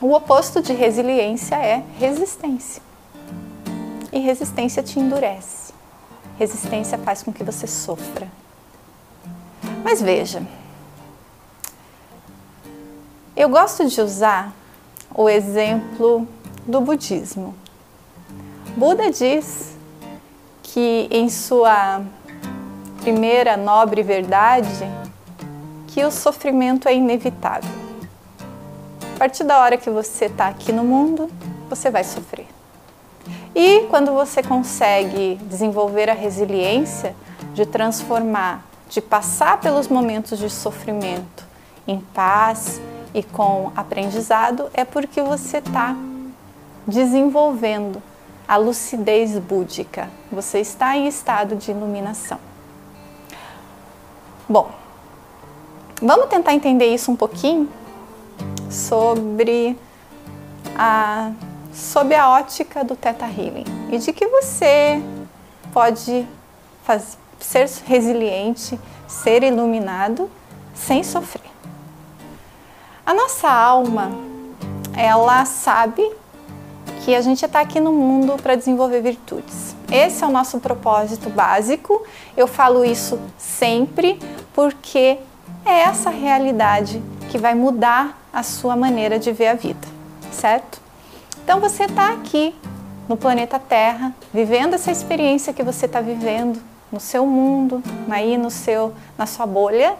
[0.00, 2.82] O oposto de resiliência é resistência.
[4.12, 5.74] E resistência te endurece.
[6.38, 8.28] Resistência faz com que você sofra.
[9.82, 10.42] Mas veja,
[13.36, 14.50] Eu gosto de usar
[15.14, 16.26] o exemplo
[16.66, 17.54] do budismo.
[18.74, 19.76] Buda diz
[20.62, 22.00] que em sua
[23.02, 24.90] primeira nobre verdade
[25.86, 27.70] que o sofrimento é inevitável.
[29.14, 31.30] A partir da hora que você está aqui no mundo,
[31.68, 32.46] você vai sofrer.
[33.54, 37.14] E quando você consegue desenvolver a resiliência
[37.52, 41.44] de transformar, de passar pelos momentos de sofrimento
[41.86, 42.80] em paz
[43.16, 45.96] e com aprendizado, é porque você está
[46.86, 48.02] desenvolvendo
[48.46, 50.10] a lucidez búdica.
[50.30, 52.38] Você está em estado de iluminação.
[54.46, 54.70] Bom,
[56.02, 57.70] vamos tentar entender isso um pouquinho
[58.70, 59.78] sobre
[60.76, 61.32] a
[61.72, 65.02] sob a ótica do Theta Healing e de que você
[65.72, 66.26] pode
[67.40, 70.30] ser resiliente, ser iluminado
[70.74, 71.45] sem sofrer.
[73.06, 74.10] A nossa alma,
[74.92, 76.04] ela sabe
[77.04, 79.76] que a gente está aqui no mundo para desenvolver virtudes.
[79.88, 82.04] Esse é o nosso propósito básico.
[82.36, 84.18] Eu falo isso sempre
[84.52, 85.18] porque
[85.64, 87.00] é essa realidade
[87.30, 89.86] que vai mudar a sua maneira de ver a vida,
[90.32, 90.80] certo?
[91.44, 92.56] Então você está aqui
[93.08, 97.80] no planeta Terra, vivendo essa experiência que você está vivendo no seu mundo,
[98.10, 99.94] aí no seu, na sua bolha,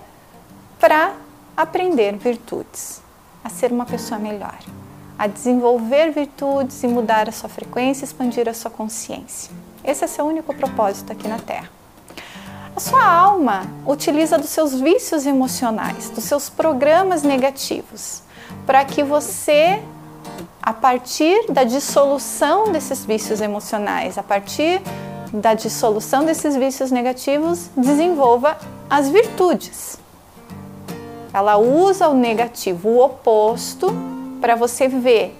[0.81, 1.13] para
[1.57, 3.01] aprender virtudes,
[3.43, 4.59] a ser uma pessoa melhor,
[5.19, 9.51] a desenvolver virtudes e mudar a sua frequência, expandir a sua consciência.
[9.83, 11.71] Esse é seu único propósito aqui na Terra.
[12.75, 18.23] A sua alma utiliza dos seus vícios emocionais, dos seus programas negativos,
[18.67, 19.83] para que você
[20.63, 24.83] a partir da dissolução desses vícios emocionais, a partir
[25.33, 28.59] da dissolução desses vícios negativos, desenvolva
[28.91, 29.99] as virtudes.
[31.37, 33.95] Ela usa o negativo, o oposto,
[34.41, 35.37] para você ver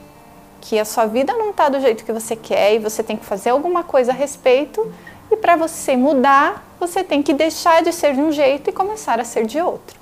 [0.61, 3.25] que a sua vida não está do jeito que você quer e você tem que
[3.25, 4.93] fazer alguma coisa a respeito.
[5.31, 9.19] E para você mudar, você tem que deixar de ser de um jeito e começar
[9.19, 9.99] a ser de outro.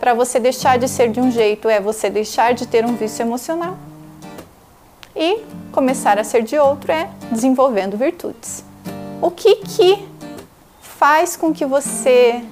[0.00, 3.22] Para você deixar de ser de um jeito é você deixar de ter um vício
[3.22, 3.76] emocional
[5.14, 8.64] e começar a ser de outro é desenvolvendo virtudes.
[9.20, 10.08] O que que
[10.80, 12.42] faz com que você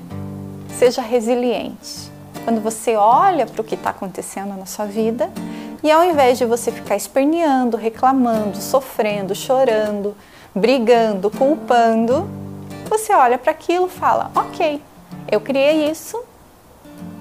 [0.68, 2.12] seja resiliente?
[2.44, 5.30] Quando você olha para o que está acontecendo na sua vida
[5.82, 10.14] e ao invés de você ficar esperneando, reclamando, sofrendo, chorando,
[10.54, 12.28] brigando, culpando,
[12.88, 14.82] você olha para aquilo e fala: Ok,
[15.30, 16.22] eu criei isso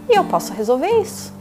[0.10, 1.34] e eu posso resolver isso.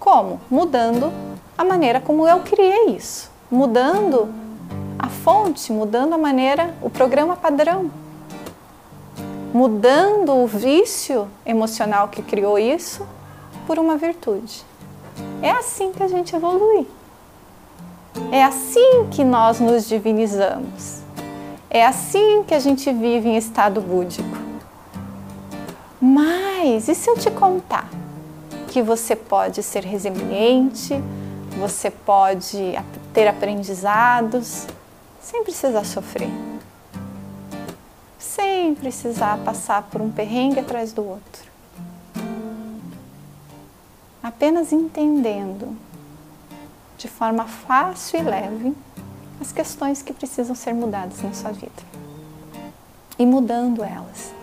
[0.00, 0.40] Como?
[0.50, 1.12] Mudando
[1.56, 4.28] a maneira como eu criei isso, mudando
[4.98, 7.90] a fonte, mudando a maneira, o programa padrão,
[9.54, 13.06] mudando o vício emocional que criou isso
[13.68, 14.64] por uma virtude.
[15.40, 16.88] É assim que a gente evolui.
[18.32, 21.02] É assim que nós nos divinizamos.
[21.70, 24.36] É assim que a gente vive em estado búdico.
[26.00, 27.88] Mas e se eu te contar
[28.68, 31.00] que você pode ser resiliente,
[31.60, 32.74] você pode
[33.12, 34.66] ter aprendizados
[35.20, 36.28] sem precisar sofrer,
[38.44, 41.42] sem precisar passar por um perrengue atrás do outro.
[44.22, 45.74] Apenas entendendo
[46.98, 48.76] de forma fácil e leve
[49.40, 51.82] as questões que precisam ser mudadas na sua vida
[53.18, 54.34] e mudando elas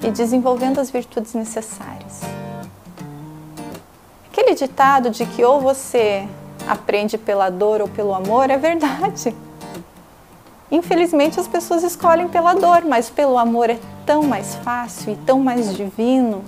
[0.00, 2.20] e desenvolvendo as virtudes necessárias.
[4.30, 6.26] Aquele ditado de que ou você
[6.68, 9.34] aprende pela dor ou pelo amor é verdade.
[10.70, 15.40] Infelizmente as pessoas escolhem pela dor, mas pelo amor é tão mais fácil e tão
[15.40, 16.44] mais divino.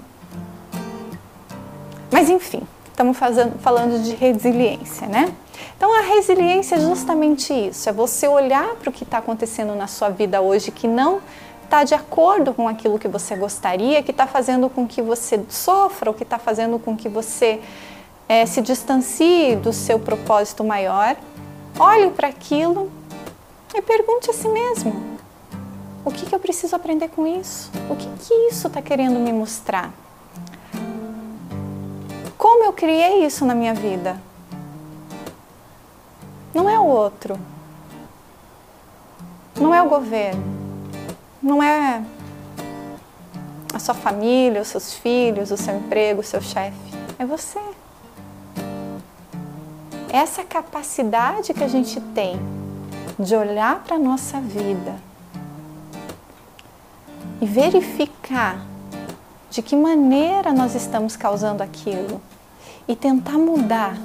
[2.10, 5.34] Mas enfim, estamos fazendo, falando de resiliência, né?
[5.76, 9.88] Então a resiliência é justamente isso, é você olhar para o que está acontecendo na
[9.88, 11.20] sua vida hoje que não
[11.64, 16.10] está de acordo com aquilo que você gostaria, que está fazendo com que você sofra,
[16.10, 17.60] ou que está fazendo com que você
[18.28, 21.16] é, se distancie do seu propósito maior,
[21.78, 22.92] olhe para aquilo
[23.74, 25.18] e pergunte a si mesmo:
[26.04, 27.70] o que, que eu preciso aprender com isso?
[27.88, 29.92] O que, que isso está querendo me mostrar?
[32.36, 34.20] Como eu criei isso na minha vida?
[36.52, 37.38] Não é o outro,
[39.58, 40.42] não é o governo,
[41.42, 42.02] não é
[43.72, 46.76] a sua família, os seus filhos, o seu emprego, o seu chefe,
[47.18, 47.58] é você
[50.12, 52.38] essa capacidade que a gente tem
[53.18, 54.94] de olhar para a nossa vida
[57.40, 58.64] e verificar
[59.50, 62.20] de que maneira nós estamos causando aquilo
[62.88, 63.96] e tentar mudar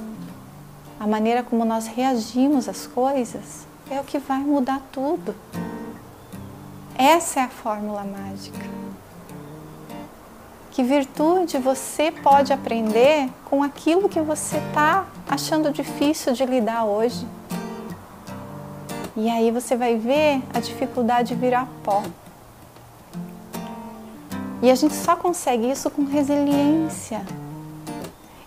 [0.99, 5.35] a maneira como nós reagimos às coisas, é o que vai mudar tudo.
[6.97, 8.65] Essa é a fórmula mágica.
[10.71, 17.25] Que virtude você pode aprender com aquilo que você está achando difícil de lidar hoje?
[19.19, 22.03] E aí você vai ver a dificuldade virar pó.
[24.61, 27.25] E a gente só consegue isso com resiliência.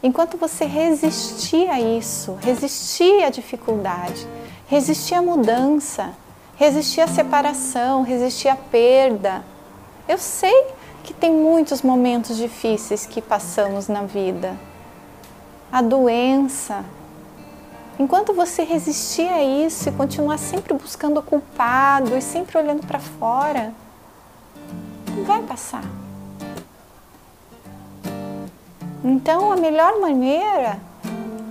[0.01, 4.25] Enquanto você resistir a isso, resistir à dificuldade,
[4.69, 6.15] resistir à mudança,
[6.57, 9.45] resistir à separação, resistir à perda.
[10.09, 10.69] Eu sei
[11.03, 14.57] que tem muitos momentos difíceis que passamos na vida.
[15.73, 16.85] A doença.
[18.01, 22.99] Enquanto você resistir a isso e continuar sempre buscando o culpado e sempre olhando para
[22.99, 23.75] fora,
[25.15, 25.85] não vai passar.
[29.05, 30.81] Então, a melhor maneira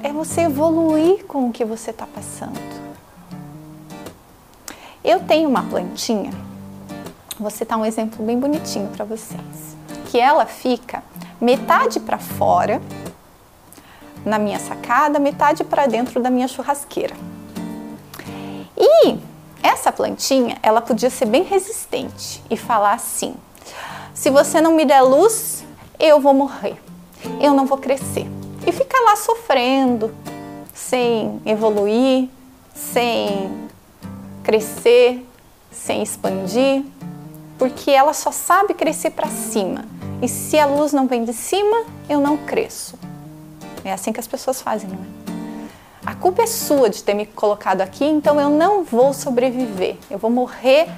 [0.02, 2.60] é você evoluir com o que você está passando.
[5.04, 6.32] Eu tenho uma plantinha,
[7.40, 9.78] vou citar um exemplo bem bonitinho para vocês,
[10.08, 11.04] que ela fica
[11.40, 12.82] metade para fora
[14.26, 17.16] na minha sacada, metade para dentro da minha churrasqueira.
[18.78, 19.18] E
[19.62, 23.36] essa plantinha, ela podia ser bem resistente e falar assim:
[24.14, 25.64] se você não me der luz,
[26.00, 26.78] eu vou morrer
[27.40, 28.28] eu não vou crescer.
[28.66, 30.14] E fica lá sofrendo,
[30.74, 32.30] sem evoluir,
[32.74, 33.70] sem
[34.44, 35.26] crescer,
[35.72, 36.84] sem expandir,
[37.58, 39.86] porque ela só sabe crescer para cima.
[40.22, 42.98] E se a luz não vem de cima, eu não cresço.
[43.84, 45.30] É assim que as pessoas fazem, não é?
[46.06, 49.98] A culpa é sua de ter me colocado aqui, então eu não vou sobreviver.
[50.10, 50.90] Eu vou morrer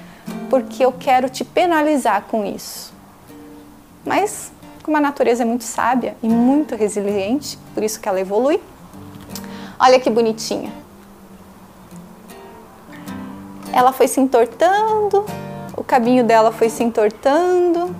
[0.48, 2.92] porque eu quero te penalizar com isso.
[4.06, 4.50] Mas
[4.82, 8.60] como a natureza é muito sábia e muito resiliente, por isso que ela evolui.
[9.78, 10.72] Olha que bonitinha.
[13.72, 15.24] Ela foi se entortando,
[15.76, 17.94] o cabinho dela foi se entortando,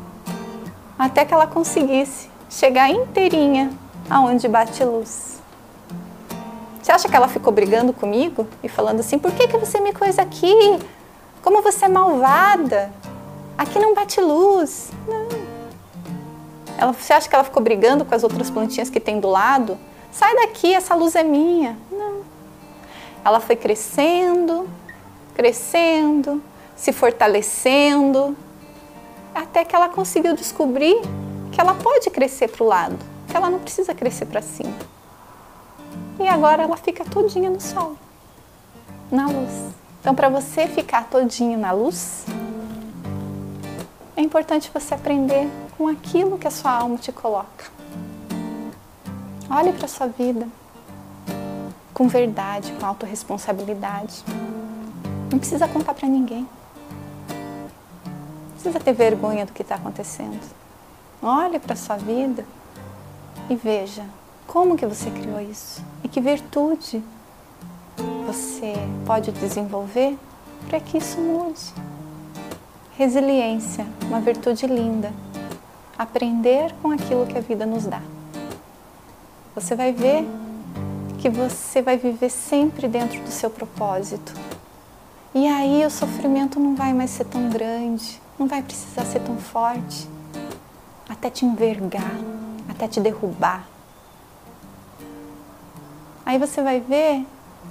[0.99, 3.70] até que ela conseguisse chegar inteirinha
[4.12, 5.40] aonde bate luz.
[6.82, 9.92] Você acha que ela ficou brigando comigo e falando assim: por que, que você me
[9.92, 10.78] coisa aqui?
[11.42, 12.92] Como você é malvada?
[13.56, 14.90] Aqui não bate luz.
[15.08, 15.28] Não.
[16.76, 19.78] Ela, você acha que ela ficou brigando com as outras plantinhas que tem do lado?
[20.10, 21.78] Sai daqui, essa luz é minha.
[21.90, 22.22] Não.
[23.24, 24.68] Ela foi crescendo,
[25.34, 26.42] crescendo,
[26.76, 28.36] se fortalecendo,
[29.34, 31.00] até que ela conseguiu descobrir
[31.52, 32.98] que ela pode crescer para o lado,
[33.37, 34.74] ela não precisa crescer para cima.
[36.18, 37.97] E agora ela fica todinha no sol,
[39.11, 39.74] na luz.
[40.01, 42.26] Então, para você ficar todinho na luz,
[44.16, 47.70] é importante você aprender com aquilo que a sua alma te coloca.
[49.51, 50.49] Olhe para sua vida
[51.93, 54.24] com verdade, com autorresponsabilidade.
[55.30, 56.49] Não precisa contar para ninguém.
[57.28, 60.41] Não precisa ter vergonha do que está acontecendo.
[61.22, 62.45] Olhe para sua vida
[63.49, 64.05] e veja
[64.47, 67.03] como que você criou isso e que virtude
[68.26, 68.74] você
[69.07, 70.18] pode desenvolver
[70.68, 71.72] para que isso mude.
[72.97, 75.12] Resiliência, uma virtude linda
[76.03, 78.03] aprender com aquilo que a vida nos dá.
[79.55, 80.26] Você vai ver
[81.18, 84.32] que você vai viver sempre dentro do seu propósito.
[85.34, 89.36] E aí o sofrimento não vai mais ser tão grande, não vai precisar ser tão
[89.36, 90.09] forte,
[91.09, 92.16] até te envergar,
[92.83, 93.64] até te derrubar.
[96.26, 97.24] Aí você vai ver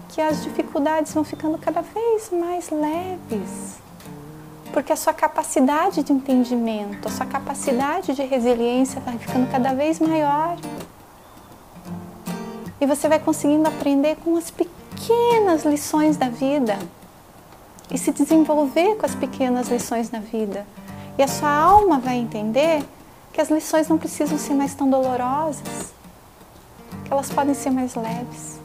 [0.10, 3.82] que as dificuldades vão ficando cada vez mais leves
[4.72, 10.00] porque a sua capacidade de entendimento, a sua capacidade de resiliência vai ficando cada vez
[10.00, 10.58] maior.
[12.80, 16.80] E você vai conseguindo aprender com as pequenas lições da vida
[17.92, 20.66] e se desenvolver com as pequenas lições da vida.
[21.18, 22.82] E a sua alma vai entender
[23.34, 25.94] que as lições não precisam ser mais tão dolorosas,
[27.06, 28.60] que elas podem ser mais leves.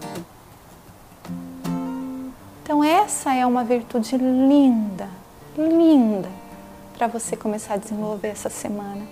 [2.62, 5.09] Então, essa é uma virtude linda
[5.57, 6.29] linda
[6.97, 9.07] para você começar a desenvolver essa semana.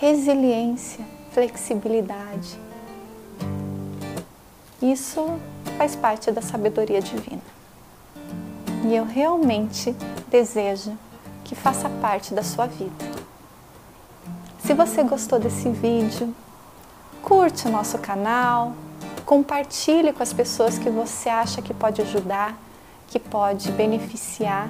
[0.00, 2.58] Resiliência, flexibilidade.
[4.80, 5.38] Isso
[5.76, 7.42] faz parte da sabedoria divina.
[8.84, 9.94] E eu realmente
[10.30, 10.96] desejo
[11.44, 13.07] que faça parte da sua vida.
[14.68, 16.34] Se você gostou desse vídeo,
[17.22, 18.74] curte o nosso canal,
[19.24, 22.54] compartilhe com as pessoas que você acha que pode ajudar
[23.06, 24.68] que pode beneficiar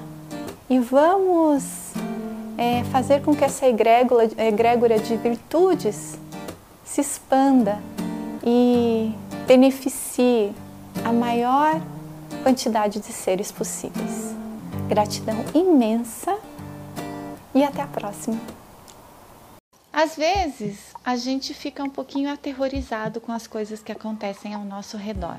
[0.69, 1.91] e vamos
[2.57, 6.17] é, fazer com que essa egrégora, egrégora de virtudes
[6.85, 7.77] se expanda
[8.41, 9.13] e
[9.45, 10.53] beneficie
[11.03, 11.77] a maior
[12.41, 14.33] quantidade de seres possíveis.
[14.87, 16.37] Gratidão imensa
[17.53, 18.58] e até a próxima!
[19.91, 24.97] Às vezes a gente fica um pouquinho aterrorizado com as coisas que acontecem ao nosso
[24.97, 25.37] redor.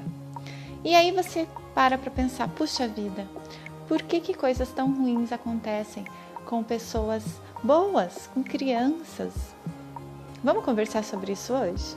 [0.85, 3.27] E aí você para para pensar: puxa vida,
[3.87, 6.05] por que, que coisas tão ruins acontecem
[6.47, 7.23] com pessoas
[7.63, 9.33] boas, com crianças?
[10.43, 11.97] Vamos conversar sobre isso hoje?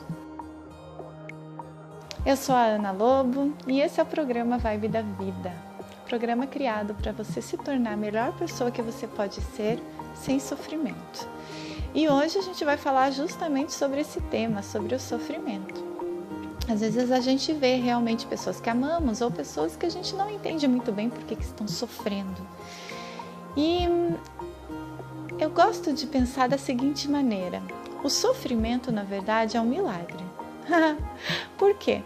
[2.25, 5.73] Eu sou a Ana Lobo e esse é o programa Vibe da Vida
[6.13, 9.79] programa criado para você se tornar a melhor pessoa que você pode ser
[10.13, 11.27] sem sofrimento.
[11.95, 15.83] E hoje a gente vai falar justamente sobre esse tema, sobre o sofrimento.
[16.67, 20.27] Às vezes a gente vê realmente pessoas que amamos ou pessoas que a gente não
[20.27, 22.41] entende muito bem porque que estão sofrendo.
[23.55, 23.83] E
[25.39, 27.61] eu gosto de pensar da seguinte maneira:
[28.03, 30.23] o sofrimento, na verdade, é um milagre.
[31.59, 32.01] Por quê?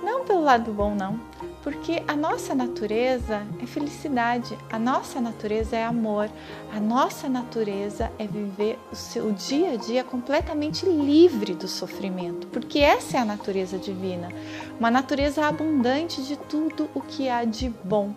[0.00, 1.18] Não pelo lado bom, não,
[1.62, 6.28] porque a nossa natureza é felicidade, a nossa natureza é amor,
[6.74, 12.78] a nossa natureza é viver o seu dia a dia completamente livre do sofrimento, porque
[12.78, 14.28] essa é a natureza divina,
[14.78, 18.14] uma natureza abundante de tudo o que há de bom.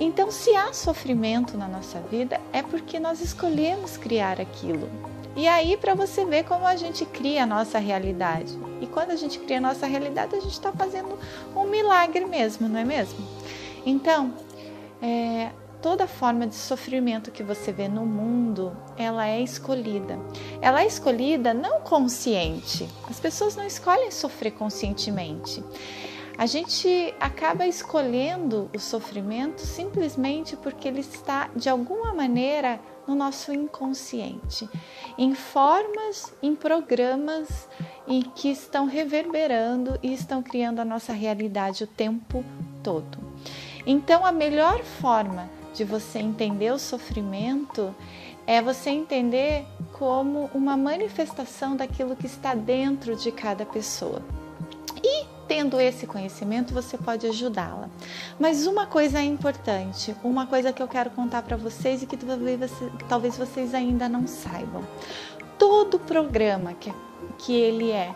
[0.00, 4.88] Então, se há sofrimento na nossa vida, é porque nós escolhemos criar aquilo.
[5.34, 8.56] E aí, para você ver como a gente cria a nossa realidade.
[8.80, 11.18] E quando a gente cria a nossa realidade, a gente está fazendo
[11.54, 13.18] um milagre mesmo, não é mesmo?
[13.84, 14.34] Então,
[15.00, 15.50] é,
[15.80, 20.18] toda forma de sofrimento que você vê no mundo, ela é escolhida.
[20.60, 22.88] Ela é escolhida não consciente.
[23.08, 25.62] As pessoas não escolhem sofrer conscientemente.
[26.36, 33.52] A gente acaba escolhendo o sofrimento simplesmente porque ele está de alguma maneira no nosso
[33.52, 34.68] inconsciente,
[35.16, 37.66] em formas, em programas
[38.06, 42.44] em que estão reverberando e estão criando a nossa realidade o tempo
[42.82, 43.18] todo.
[43.86, 47.94] Então, a melhor forma de você entender o sofrimento
[48.46, 54.22] é você entender como uma manifestação daquilo que está dentro de cada pessoa.
[55.02, 57.88] E tendo esse conhecimento, você pode ajudá-la.
[58.38, 62.18] Mas uma coisa é importante, uma coisa que eu quero contar para vocês e que
[63.08, 64.84] talvez vocês ainda não saibam.
[65.58, 66.92] Todo programa que,
[67.38, 68.14] que ele é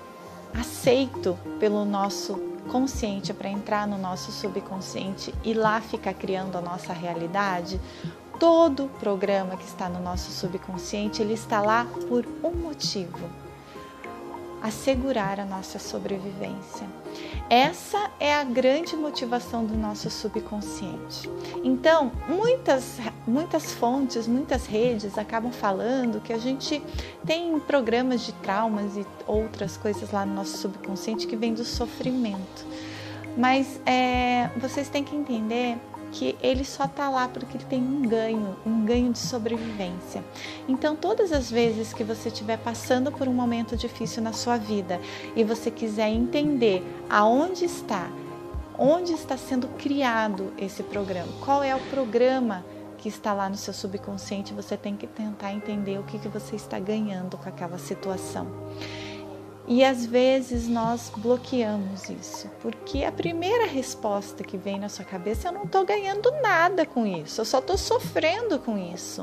[0.54, 2.34] aceito pelo nosso
[2.70, 7.80] consciente para entrar no nosso subconsciente e lá ficar criando a nossa realidade,
[8.38, 13.18] todo programa que está no nosso subconsciente, ele está lá por um motivo
[14.62, 16.86] assegurar a nossa sobrevivência.
[17.50, 21.28] Essa é a grande motivação do nosso subconsciente.
[21.62, 26.82] Então, muitas, muitas fontes, muitas redes acabam falando que a gente
[27.26, 32.64] tem programas de traumas e outras coisas lá no nosso subconsciente que vem do sofrimento.
[33.36, 35.78] Mas é, vocês têm que entender
[36.12, 40.22] que ele só está lá porque ele tem um ganho, um ganho de sobrevivência.
[40.68, 45.00] Então, todas as vezes que você estiver passando por um momento difícil na sua vida
[45.34, 48.10] e você quiser entender aonde está,
[48.78, 52.64] onde está sendo criado esse programa, qual é o programa
[52.98, 56.54] que está lá no seu subconsciente, você tem que tentar entender o que, que você
[56.54, 58.46] está ganhando com aquela situação.
[59.66, 65.48] E às vezes nós bloqueamos isso, porque a primeira resposta que vem na sua cabeça,
[65.48, 69.22] eu não estou ganhando nada com isso, eu só estou sofrendo com isso.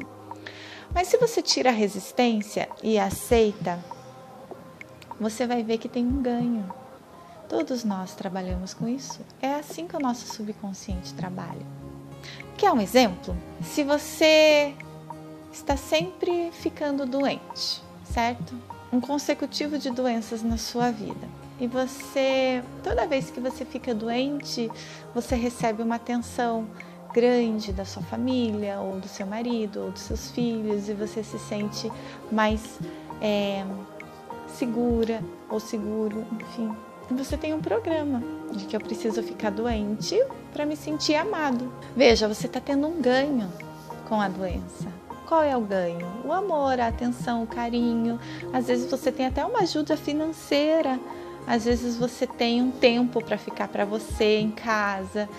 [0.93, 3.83] Mas se você tira a resistência e aceita,
[5.19, 6.73] você vai ver que tem um ganho.
[7.47, 9.19] Todos nós trabalhamos com isso.
[9.41, 11.65] É assim que o nosso subconsciente trabalha.
[12.57, 13.35] Quer um exemplo?
[13.61, 14.73] Se você
[15.51, 18.53] está sempre ficando doente, certo?
[18.91, 21.27] Um consecutivo de doenças na sua vida.
[21.59, 24.71] E você, toda vez que você fica doente,
[25.13, 26.67] você recebe uma atenção
[27.13, 31.37] grande da sua família, ou do seu marido, ou dos seus filhos, e você se
[31.39, 31.91] sente
[32.31, 32.79] mais
[33.21, 33.65] é,
[34.47, 36.71] segura ou seguro, enfim.
[37.11, 38.21] Você tem um programa
[38.51, 40.15] de que eu preciso ficar doente
[40.53, 41.73] para me sentir amado.
[41.95, 43.51] Veja, você está tendo um ganho
[44.07, 44.87] com a doença.
[45.29, 46.07] Qual é o ganho?
[46.25, 48.19] O amor, a atenção, o carinho.
[48.51, 50.99] Às vezes você tem até uma ajuda financeira.
[51.45, 55.29] Às vezes você tem um tempo para ficar para você em casa.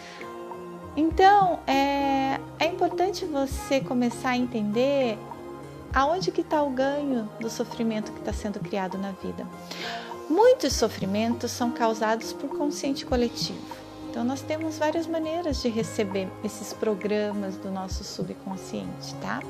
[0.97, 5.19] Então, é, é importante você começar a entender
[5.93, 9.45] aonde que está o ganho do sofrimento que está sendo criado na vida.
[10.29, 13.59] Muitos sofrimentos são causados por consciente coletivo.
[14.09, 19.41] Então, nós temos várias maneiras de receber esses programas do nosso subconsciente, tá?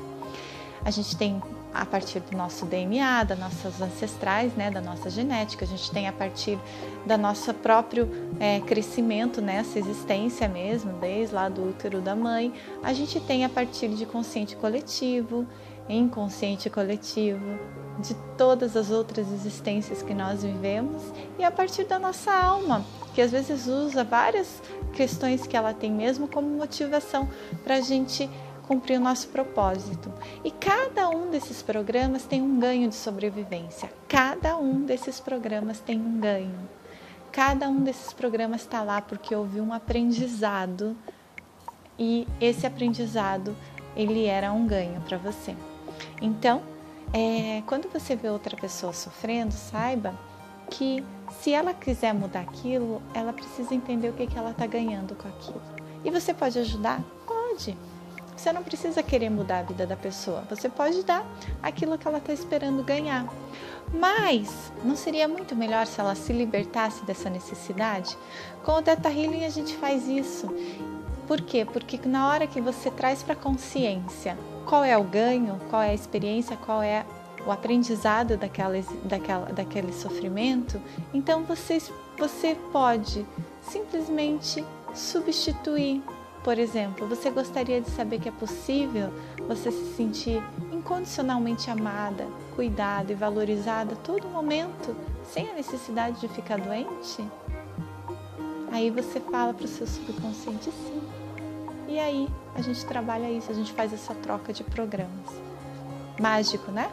[0.83, 1.41] A gente tem
[1.73, 5.63] a partir do nosso DNA, das nossas ancestrais, né, da nossa genética.
[5.63, 6.59] A gente tem a partir
[7.05, 8.09] da nosso próprio
[8.39, 12.53] é, crescimento nessa existência mesmo, desde lá do útero da mãe.
[12.83, 15.47] A gente tem a partir de consciente coletivo,
[15.87, 17.57] inconsciente coletivo,
[17.99, 21.01] de todas as outras existências que nós vivemos
[21.37, 24.61] e a partir da nossa alma, que às vezes usa várias
[24.93, 27.29] questões que ela tem mesmo como motivação
[27.63, 28.29] para a gente
[28.71, 30.09] cumprir o nosso propósito.
[30.45, 33.91] E cada um desses programas tem um ganho de sobrevivência.
[34.07, 36.69] Cada um desses programas tem um ganho.
[37.33, 40.95] Cada um desses programas está lá porque houve um aprendizado
[41.99, 43.53] e esse aprendizado
[43.93, 45.53] ele era um ganho para você.
[46.21, 46.61] Então,
[47.11, 50.17] é, quando você vê outra pessoa sofrendo, saiba
[50.69, 51.03] que
[51.41, 55.27] se ela quiser mudar aquilo, ela precisa entender o que, que ela está ganhando com
[55.27, 55.61] aquilo.
[56.05, 57.03] E você pode ajudar?
[57.27, 57.77] Pode.
[58.35, 60.43] Você não precisa querer mudar a vida da pessoa.
[60.49, 61.25] Você pode dar
[61.61, 63.27] aquilo que ela está esperando ganhar.
[63.93, 68.17] Mas não seria muito melhor se ela se libertasse dessa necessidade?
[68.63, 70.47] Com o Data Healing a gente faz isso.
[71.27, 71.65] Por quê?
[71.65, 75.93] Porque na hora que você traz para consciência qual é o ganho, qual é a
[75.93, 77.05] experiência, qual é
[77.45, 80.79] o aprendizado daquela, daquela, daquele sofrimento,
[81.13, 81.81] então você,
[82.17, 83.25] você pode
[83.61, 84.63] simplesmente
[84.93, 86.03] substituir.
[86.43, 89.13] Por exemplo, você gostaria de saber que é possível
[89.47, 92.25] você se sentir incondicionalmente amada,
[92.55, 97.23] cuidada e valorizada todo momento, sem a necessidade de ficar doente?
[98.71, 101.01] Aí você fala para o seu subconsciente sim.
[101.87, 105.27] E aí a gente trabalha isso, a gente faz essa troca de programas.
[106.19, 106.91] Mágico, né?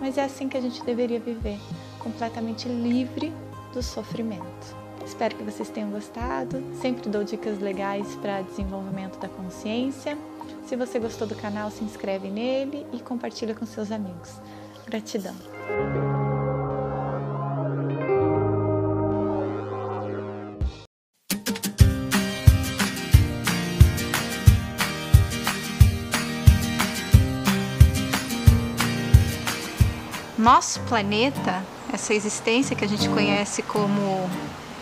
[0.00, 1.60] Mas é assim que a gente deveria viver,
[2.00, 3.32] completamente livre
[3.72, 4.83] do sofrimento.
[5.04, 6.62] Espero que vocês tenham gostado.
[6.80, 10.16] Sempre dou dicas legais para desenvolvimento da consciência.
[10.66, 14.40] Se você gostou do canal, se inscreve nele e compartilha com seus amigos.
[14.86, 15.34] Gratidão.
[30.44, 34.28] nosso planeta, essa existência que a gente conhece como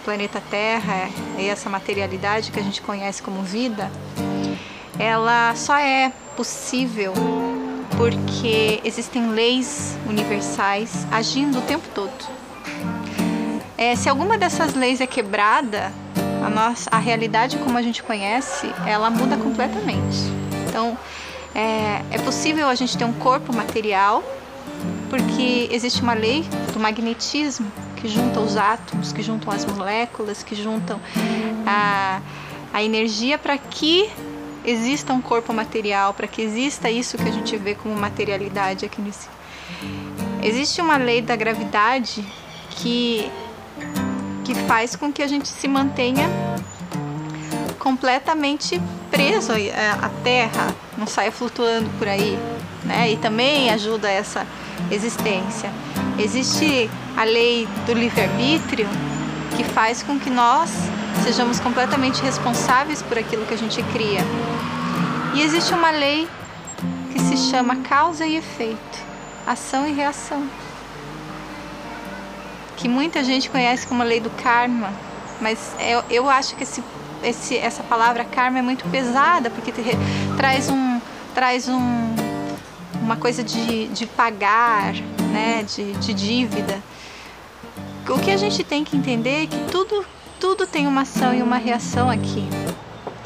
[0.05, 3.91] planeta Terra e essa materialidade que a gente conhece como vida,
[4.99, 7.13] ela só é possível
[7.97, 12.13] porque existem leis universais agindo o tempo todo.
[13.77, 15.93] É, se alguma dessas leis é quebrada,
[16.45, 20.19] a nossa a realidade como a gente conhece, ela muda completamente.
[20.69, 20.97] Então,
[21.55, 24.23] é, é possível a gente ter um corpo material
[25.11, 26.43] porque existe uma lei
[26.73, 27.71] do magnetismo
[28.03, 31.01] que junta os átomos, que juntam as moléculas, que juntam
[31.65, 32.21] a,
[32.73, 34.11] a energia para que
[34.65, 39.01] exista um corpo material, para que exista isso que a gente vê como materialidade aqui
[39.01, 39.29] nesse.
[40.43, 42.25] Existe uma lei da gravidade
[42.71, 43.31] que
[44.45, 46.29] que faz com que a gente se mantenha
[47.79, 52.37] completamente preso à Terra, não saia flutuando por aí,
[52.83, 53.13] né?
[53.13, 54.45] E também ajuda essa
[54.91, 55.71] existência.
[56.19, 58.89] Existe a lei do livre-arbítrio
[59.57, 60.71] que faz com que nós
[61.25, 64.21] sejamos completamente responsáveis por aquilo que a gente cria.
[65.35, 66.29] E existe uma lei
[67.13, 68.99] que se chama causa e efeito,
[69.47, 70.47] ação e reação,
[72.77, 74.93] que muita gente conhece como a lei do karma,
[75.41, 76.83] mas eu, eu acho que esse,
[77.23, 79.83] esse, essa palavra karma é muito pesada porque te,
[80.37, 81.01] traz um
[81.35, 82.13] traz um
[83.03, 84.95] uma coisa de, de pagar,
[85.33, 86.83] né, de, de dívida.
[88.09, 90.05] O que a gente tem que entender é que tudo,
[90.39, 92.47] tudo tem uma ação e uma reação aqui,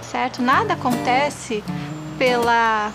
[0.03, 0.41] certo?
[0.43, 1.65] Nada acontece
[2.19, 2.93] pela,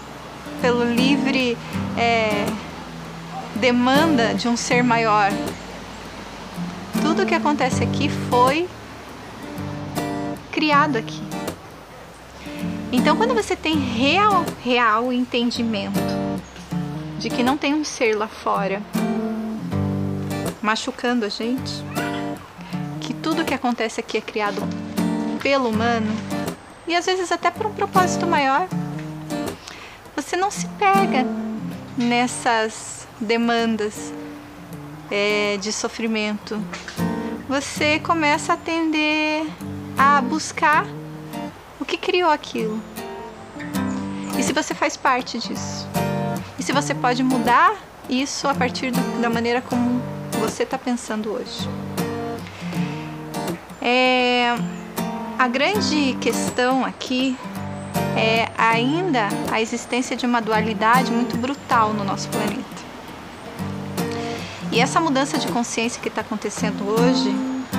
[0.62, 1.58] pelo livre
[1.98, 2.46] é,
[3.56, 5.32] demanda de um ser maior.
[7.02, 8.70] Tudo que acontece aqui foi
[10.52, 11.22] criado aqui.
[12.92, 16.00] Então, quando você tem real, real entendimento
[17.22, 18.82] de que não tem um ser lá fora
[20.60, 21.72] machucando a gente,
[23.00, 24.60] que tudo que acontece aqui é criado
[25.40, 26.12] pelo humano
[26.88, 28.68] e às vezes até por um propósito maior.
[30.16, 31.24] Você não se pega
[31.96, 34.12] nessas demandas
[35.12, 36.60] é, de sofrimento.
[37.48, 39.46] Você começa a tender
[39.96, 40.88] a buscar
[41.80, 42.82] o que criou aquilo.
[44.40, 45.88] E se você faz parte disso
[46.58, 47.76] e se você pode mudar
[48.10, 50.02] isso a partir do, da maneira como
[50.40, 51.70] você está pensando hoje.
[53.82, 54.56] É,
[55.38, 57.38] a grande questão aqui
[58.16, 62.62] é ainda a existência de uma dualidade muito brutal no nosso planeta.
[64.72, 67.30] E essa mudança de consciência que está acontecendo hoje,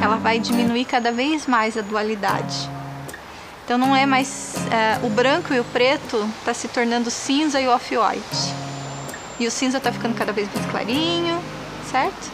[0.02, 2.68] ela vai diminuir cada vez mais a dualidade.
[3.64, 7.68] Então não é mais uh, o branco e o preto está se tornando cinza e
[7.68, 8.54] off-white.
[9.38, 11.40] E o cinza está ficando cada vez mais clarinho,
[11.90, 12.30] certo?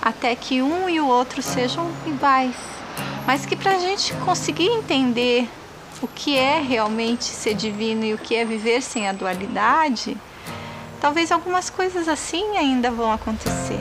[0.00, 2.54] Até que um e o outro sejam iguais.
[3.26, 5.48] Mas que para a gente conseguir entender
[6.02, 10.16] o que é realmente ser divino e o que é viver sem a dualidade,
[11.00, 13.80] talvez algumas coisas assim ainda vão acontecer.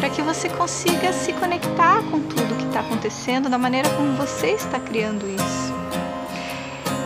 [0.00, 4.48] Para que você consiga se conectar com tudo que está acontecendo da maneira como você
[4.48, 5.61] está criando isso.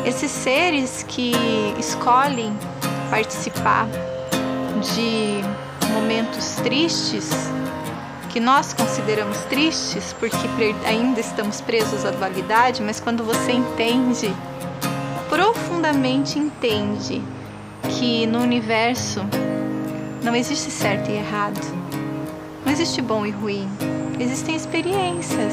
[0.07, 1.33] Esses seres que
[1.81, 2.57] escolhem
[3.11, 3.89] participar
[4.95, 5.43] de
[5.93, 7.29] momentos tristes,
[8.31, 10.37] que nós consideramos tristes porque
[10.87, 14.33] ainda estamos presos à dualidade, mas quando você entende,
[15.29, 17.21] profundamente entende
[17.99, 19.27] que no universo
[20.23, 21.61] não existe certo e errado,
[22.65, 23.69] não existe bom e ruim,
[24.21, 25.53] existem experiências,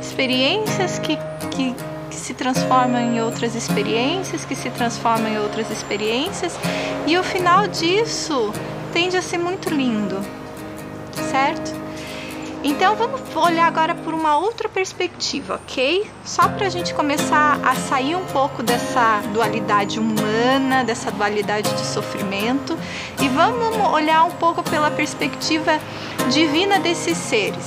[0.00, 1.18] experiências que,
[1.50, 1.74] que,
[2.12, 6.54] que se transformam em outras experiências, que se transformam em outras experiências,
[7.06, 8.52] e o final disso
[8.92, 10.20] tende a ser muito lindo,
[11.30, 11.80] certo?
[12.62, 16.06] Então vamos olhar agora por uma outra perspectiva, ok?
[16.24, 21.80] Só para a gente começar a sair um pouco dessa dualidade humana, dessa dualidade de
[21.80, 22.78] sofrimento
[23.20, 25.80] e vamos olhar um pouco pela perspectiva
[26.30, 27.66] divina desses seres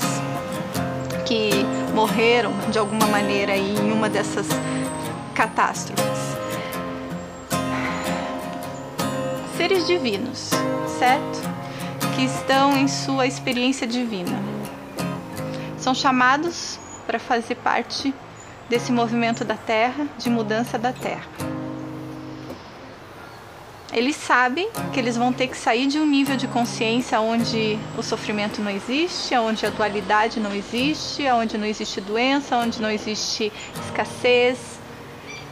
[1.25, 1.49] que
[1.93, 4.47] morreram de alguma maneira em uma dessas
[5.33, 6.05] catástrofes.
[9.57, 10.51] Seres divinos,
[10.99, 11.39] certo?
[12.15, 14.55] Que estão em sua experiência divina
[15.85, 18.11] são chamados para fazer parte
[18.67, 21.54] desse movimento da Terra, de mudança da Terra.
[23.95, 28.03] Eles sabem que eles vão ter que sair de um nível de consciência onde o
[28.03, 33.53] sofrimento não existe, onde a dualidade não existe, onde não existe doença, onde não existe
[33.85, 34.57] escassez,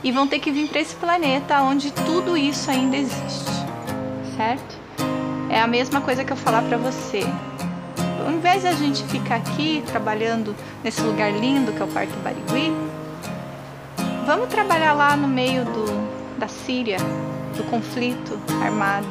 [0.04, 3.50] e vão ter que vir para esse planeta onde tudo isso ainda existe,
[4.36, 4.78] certo?
[5.50, 7.22] É a mesma coisa que eu falar para você.
[8.26, 12.14] Ao invés de a gente ficar aqui trabalhando nesse lugar lindo que é o Parque
[12.18, 12.74] Barigui,
[14.26, 15.86] vamos trabalhar lá no meio do,
[16.38, 16.98] da Síria,
[17.56, 19.08] do conflito armado.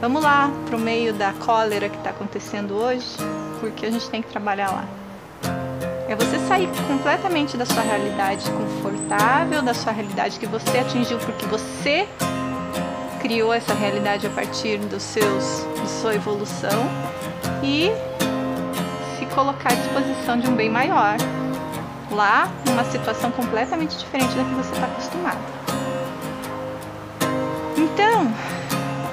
[0.00, 3.06] Vamos lá para o meio da cólera que está acontecendo hoje,
[3.60, 4.84] porque a gente tem que trabalhar lá.
[6.08, 11.46] É você sair completamente da sua realidade confortável, da sua realidade que você atingiu porque
[11.46, 12.06] você
[13.20, 16.88] criou essa realidade a partir dos seus, de sua evolução
[17.62, 17.90] e
[19.34, 21.16] colocar à disposição de um bem maior.
[22.10, 25.63] Lá, numa situação completamente diferente da que você está acostumado.
[27.76, 28.32] Então,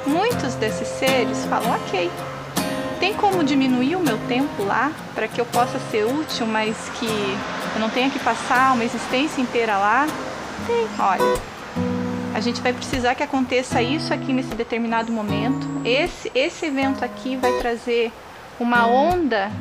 [0.06, 2.10] muitos desses seres falam: ok,
[3.00, 7.08] tem como diminuir o meu tempo lá para que eu possa ser útil, mas que
[7.08, 10.08] eu não tenha que passar uma existência inteira lá?
[10.68, 11.42] Tem, olha.
[12.34, 15.68] A gente vai precisar que aconteça isso aqui nesse determinado momento.
[15.84, 18.12] Esse, esse evento aqui vai trazer
[18.60, 19.52] uma onda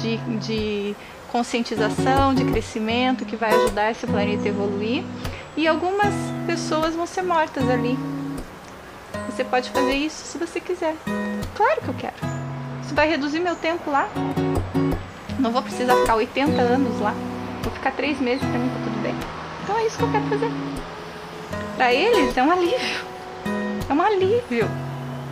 [0.00, 0.96] de, de
[1.30, 5.04] conscientização, de crescimento que vai ajudar esse planeta a evoluir.
[5.56, 6.14] E algumas
[6.46, 7.98] pessoas vão ser mortas ali.
[9.34, 10.94] Você pode fazer isso se você quiser.
[11.56, 12.14] Claro que eu quero.
[12.84, 14.08] Isso vai reduzir meu tempo lá.
[15.40, 17.12] Não vou precisar ficar 80 anos lá.
[17.64, 19.14] Vou ficar três meses para mim tá tudo bem.
[19.64, 20.50] Então é isso que eu quero fazer.
[21.76, 23.04] Para eles é um alívio.
[23.90, 24.70] É um alívio.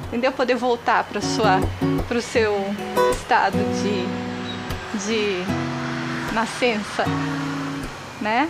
[0.09, 0.33] Entendeu?
[0.33, 1.61] Poder voltar para sua
[2.09, 2.53] para o seu
[3.13, 4.23] estado de
[5.07, 5.45] de
[6.35, 7.05] nascença,
[8.21, 8.49] né?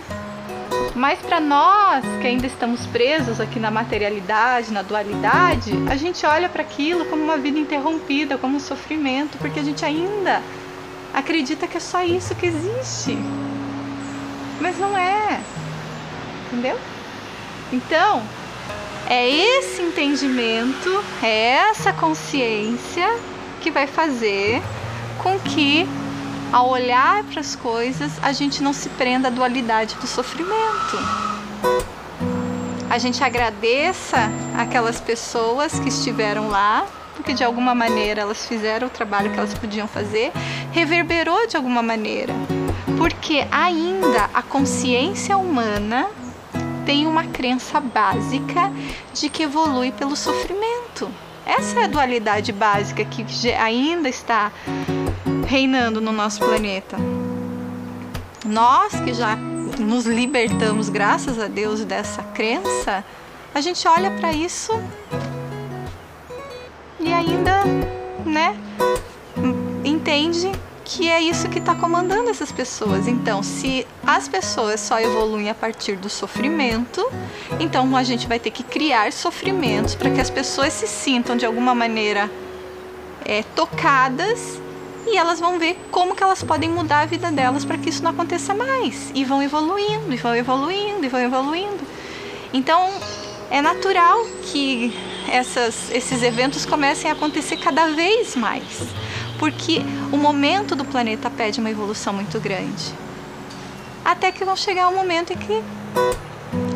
[0.95, 6.47] Mas para nós que ainda estamos presos aqui na materialidade, na dualidade, a gente olha
[6.47, 10.41] para aquilo como uma vida interrompida, como um sofrimento, porque a gente ainda
[11.13, 13.17] acredita que é só isso que existe.
[14.61, 15.41] Mas não é.
[16.47, 16.79] Entendeu?
[17.71, 18.23] Então,
[19.09, 23.17] é esse entendimento, é essa consciência
[23.61, 24.61] que vai fazer
[25.21, 25.87] com que
[26.53, 30.97] ao olhar para as coisas, a gente não se prenda à dualidade do sofrimento.
[32.87, 36.85] A gente agradeça aquelas pessoas que estiveram lá,
[37.15, 40.31] porque de alguma maneira elas fizeram o trabalho que elas podiam fazer,
[40.71, 42.33] reverberou de alguma maneira.
[42.99, 46.07] Porque ainda a consciência humana
[46.85, 48.71] tem uma crença básica
[49.11, 51.09] de que evolui pelo sofrimento.
[51.47, 54.51] Essa é a dualidade básica que ainda está
[55.45, 56.97] reinando no nosso planeta.
[58.45, 59.35] Nós que já
[59.79, 63.03] nos libertamos, graças a Deus, dessa crença,
[63.53, 64.71] a gente olha para isso
[66.99, 67.63] e ainda,
[68.25, 68.57] né,
[69.83, 70.51] entende
[70.85, 73.07] que é isso que está comandando essas pessoas.
[73.07, 77.05] Então, se as pessoas só evoluem a partir do sofrimento,
[77.59, 81.45] então a gente vai ter que criar sofrimentos para que as pessoas se sintam de
[81.45, 82.29] alguma maneira
[83.25, 84.61] é, tocadas
[85.05, 88.03] e elas vão ver como que elas podem mudar a vida delas para que isso
[88.03, 91.83] não aconteça mais e vão evoluindo, e vão evoluindo, e vão evoluindo.
[92.53, 92.89] Então,
[93.49, 94.93] é natural que
[95.29, 98.63] essas, esses eventos comecem a acontecer cada vez mais
[99.43, 102.93] porque o momento do planeta pede uma evolução muito grande.
[104.05, 105.61] Até que vão chegar um momento em que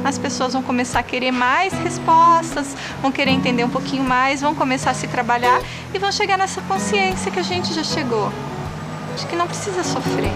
[0.08, 4.56] as pessoas vão começar a querer mais respostas, vão querer entender um pouquinho mais, vão
[4.56, 5.62] começar a se trabalhar
[5.94, 8.32] e vão chegar nessa consciência que a gente já chegou,
[9.18, 10.32] de que não precisa sofrer,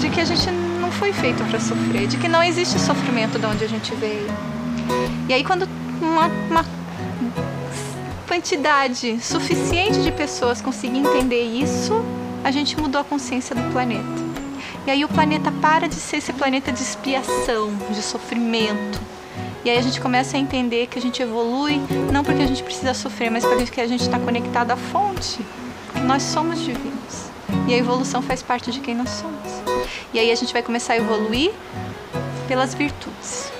[0.00, 0.50] de que a gente
[0.80, 4.26] não foi feito para sofrer, de que não existe sofrimento de onde a gente veio.
[5.28, 5.68] E aí quando
[6.02, 6.64] uma, uma
[8.26, 12.04] quantidade suficiente de pessoas conseguir entender isso,
[12.42, 14.33] a gente mudou a consciência do planeta.
[14.86, 19.00] E aí o planeta para de ser esse planeta de expiação, de sofrimento.
[19.64, 21.80] E aí a gente começa a entender que a gente evolui
[22.12, 25.40] não porque a gente precisa sofrer, mas porque a gente está conectado à fonte.
[26.04, 27.30] Nós somos divinos.
[27.66, 29.62] E a evolução faz parte de quem nós somos.
[30.12, 31.50] E aí a gente vai começar a evoluir
[32.46, 33.50] pelas virtudes,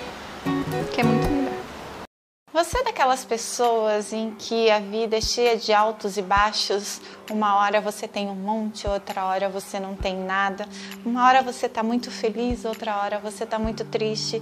[2.55, 7.01] você é daquelas pessoas em que a vida é cheia de altos e baixos?
[7.29, 10.65] Uma hora você tem um monte, outra hora você não tem nada.
[11.05, 14.41] Uma hora você está muito feliz, outra hora você está muito triste.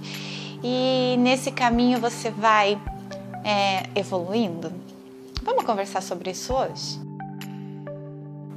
[0.63, 2.79] E nesse caminho você vai
[3.43, 4.71] é, evoluindo?
[5.41, 7.02] Vamos conversar sobre isso hoje?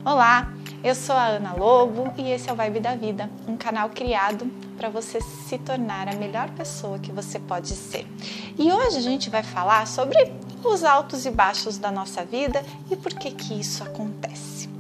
[0.07, 0.53] Olá,
[0.85, 4.47] eu sou a Ana Lobo e esse é o Vibe da Vida, um canal criado
[4.77, 8.07] para você se tornar a melhor pessoa que você pode ser.
[8.57, 10.17] E hoje a gente vai falar sobre
[10.63, 14.71] os altos e baixos da nossa vida e por que que isso acontece.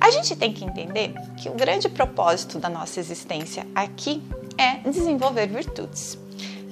[0.00, 4.22] A gente tem que entender que o grande propósito da nossa existência aqui
[4.56, 6.16] é desenvolver virtudes.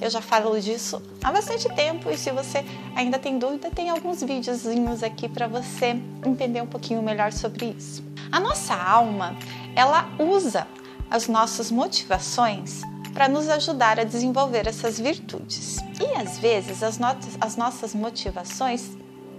[0.01, 2.65] Eu já falo disso há bastante tempo e se você
[2.97, 8.03] ainda tem dúvida, tem alguns videozinhos aqui para você entender um pouquinho melhor sobre isso.
[8.33, 9.37] A nossa alma,
[9.77, 10.67] ela usa
[11.11, 12.81] as nossas motivações
[13.13, 15.77] para nos ajudar a desenvolver essas virtudes.
[16.01, 18.97] E às vezes as, notas, as nossas motivações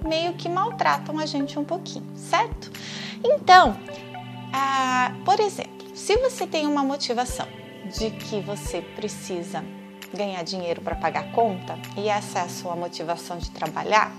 [0.07, 2.71] meio que maltratam a gente um pouquinho, certo?
[3.23, 3.75] Então,
[4.53, 7.47] ah, por exemplo, se você tem uma motivação
[7.97, 9.63] de que você precisa
[10.13, 14.11] ganhar dinheiro para pagar conta e essa é a sua motivação de trabalhar,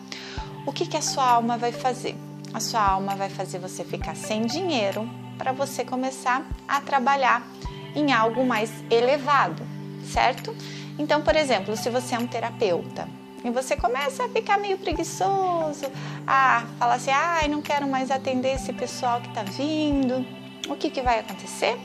[0.67, 2.17] o que, que a sua alma vai fazer?
[2.55, 7.47] A sua alma vai fazer você ficar sem dinheiro para você começar a trabalhar
[7.95, 9.67] em algo mais elevado,
[10.05, 10.55] certo?
[10.99, 13.09] Então, por exemplo, se você é um terapeuta
[13.45, 15.87] e você começa a ficar meio preguiçoso,
[16.27, 20.25] a falar assim, ai, ah, não quero mais atender esse pessoal que está vindo,
[20.69, 21.77] o que, que vai acontecer?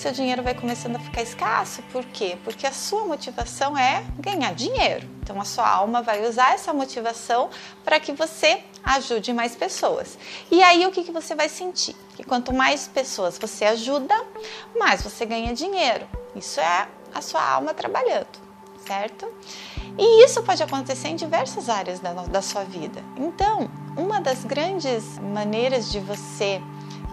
[0.00, 1.82] Seu dinheiro vai começando a ficar escasso.
[1.92, 2.38] Por quê?
[2.42, 5.06] Porque a sua motivação é ganhar dinheiro.
[5.22, 7.50] Então a sua alma vai usar essa motivação
[7.84, 10.16] para que você ajude mais pessoas.
[10.50, 11.94] E aí o que, que você vai sentir?
[12.16, 14.14] Que quanto mais pessoas você ajuda,
[14.74, 16.08] mais você ganha dinheiro.
[16.34, 18.40] Isso é a sua alma trabalhando,
[18.86, 19.30] certo?
[19.98, 23.04] E isso pode acontecer em diversas áreas da, da sua vida.
[23.18, 26.62] Então, uma das grandes maneiras de você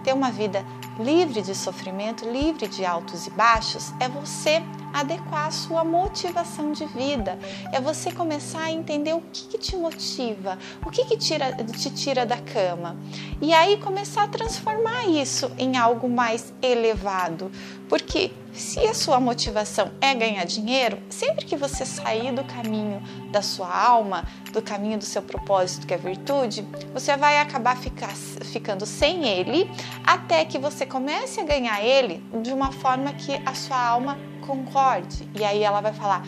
[0.08, 0.66] ter uma vida
[0.98, 6.86] livre de sofrimento, livre de altos e baixos, é você adequar a sua motivação de
[6.86, 7.38] vida.
[7.74, 11.90] É você começar a entender o que, que te motiva, o que, que tira, te
[11.90, 12.96] tira da cama.
[13.42, 17.52] E aí começar a transformar isso em algo mais elevado.
[17.90, 23.02] Porque se a sua motivação é ganhar dinheiro, sempre que você sair do caminho
[23.32, 28.14] da sua alma, do caminho do seu propósito, que é virtude, você vai acabar ficar,
[28.52, 29.70] ficando sem ele
[30.06, 35.30] até que você comece a ganhar ele de uma forma que a sua alma concorde.
[35.36, 36.24] E aí ela vai falar: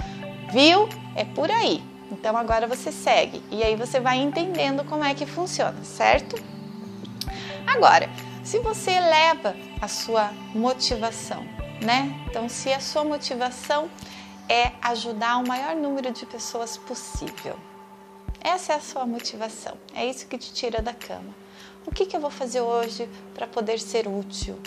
[0.51, 0.87] viu?
[1.15, 1.83] É por aí.
[2.11, 3.41] Então agora você segue.
[3.51, 6.35] E aí você vai entendendo como é que funciona, certo?
[7.65, 8.09] Agora,
[8.43, 12.23] se você eleva a sua motivação, né?
[12.27, 13.89] Então, se a sua motivação
[14.47, 17.55] é ajudar o maior número de pessoas possível,
[18.41, 21.33] essa é a sua motivação, é isso que te tira da cama.
[21.85, 24.59] O que, que eu vou fazer hoje para poder ser útil?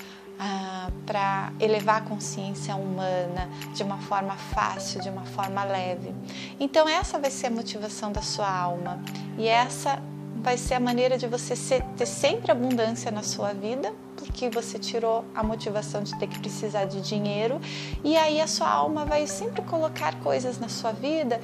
[0.45, 6.13] ah, para elevar a consciência humana de uma forma fácil, de uma forma leve.
[6.59, 9.01] Então, essa vai ser a motivação da sua alma
[9.39, 10.03] e essa
[10.37, 11.55] vai ser a maneira de você
[11.97, 16.85] ter sempre abundância na sua vida, porque você tirou a motivação de ter que precisar
[16.85, 17.61] de dinheiro,
[18.03, 21.41] e aí a sua alma vai sempre colocar coisas na sua vida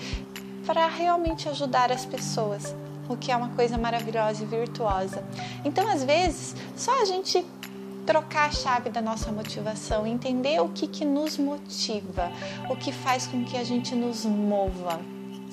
[0.67, 2.75] para realmente ajudar as pessoas,
[3.09, 5.25] o que é uma coisa maravilhosa e virtuosa.
[5.65, 7.45] Então, às vezes, só a gente
[8.05, 12.33] trocar a chave da nossa motivação, entender o que, que nos motiva,
[12.71, 14.99] o que faz com que a gente nos mova,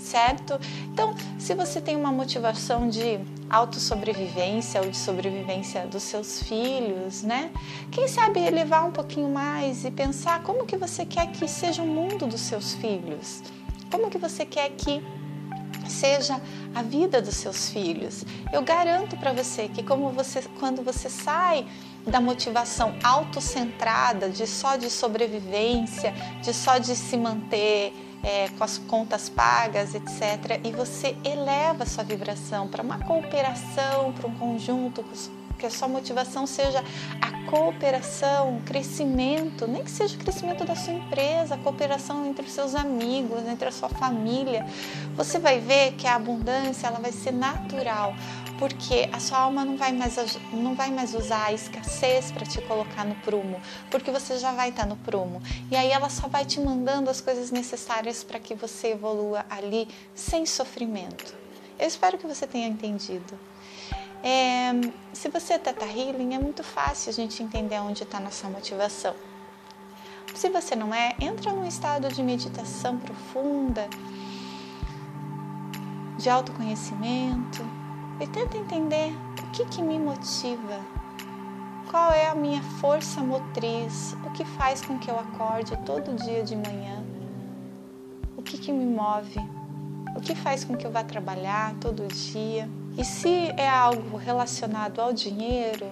[0.05, 0.59] certo?
[0.93, 7.51] Então, se você tem uma motivação de autossobrevivência ou de sobrevivência dos seus filhos, né?
[7.91, 11.87] Quem sabe elevar um pouquinho mais e pensar como que você quer que seja o
[11.87, 13.41] mundo dos seus filhos?
[13.91, 15.03] Como que você quer que
[15.87, 16.41] seja
[16.73, 18.23] a vida dos seus filhos?
[18.51, 21.65] Eu garanto para você que como você quando você sai
[22.05, 27.93] da motivação autocentrada, de só de sobrevivência, de só de se manter
[28.23, 30.59] é, com as contas pagas, etc.
[30.63, 35.03] E você eleva a sua vibração para uma cooperação, para um conjunto,
[35.57, 36.83] que a sua motivação seja
[37.21, 42.45] a cooperação, o crescimento, nem que seja o crescimento da sua empresa, a cooperação entre
[42.45, 44.65] os seus amigos, entre a sua família.
[45.15, 48.13] Você vai ver que a abundância ela vai ser natural,
[48.57, 50.15] porque a sua alma não vai mais,
[50.53, 54.69] não vai mais usar a escassez para te colocar no prumo, porque você já vai
[54.69, 55.41] estar tá no prumo.
[55.69, 59.87] E aí ela só vai te mandando as coisas necessárias para que você evolua ali
[60.13, 61.35] sem sofrimento.
[61.77, 63.37] Eu espero que você tenha entendido.
[64.23, 64.71] É,
[65.13, 69.13] se você é Teta Healing, é muito fácil a gente entender onde está nossa motivação.
[70.33, 73.87] Se você não é, entra num estado de meditação profunda,
[76.17, 77.63] de autoconhecimento,
[78.19, 79.13] e tenta entender
[79.43, 80.79] o que, que me motiva,
[81.89, 86.43] qual é a minha força motriz, o que faz com que eu acorde todo dia
[86.43, 87.03] de manhã,
[88.37, 89.39] o que, que me move,
[90.15, 92.69] o que faz com que eu vá trabalhar todo dia.
[92.97, 95.87] E se é algo relacionado ao dinheiro,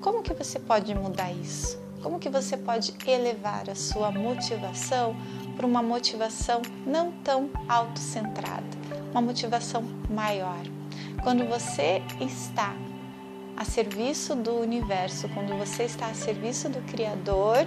[0.00, 1.78] como que você pode mudar isso?
[2.02, 5.16] Como que você pode elevar a sua motivação
[5.56, 8.66] para uma motivação não tão autocentrada,
[9.12, 10.77] uma motivação maior?
[11.22, 12.74] Quando você está
[13.56, 17.66] a serviço do universo, quando você está a serviço do Criador,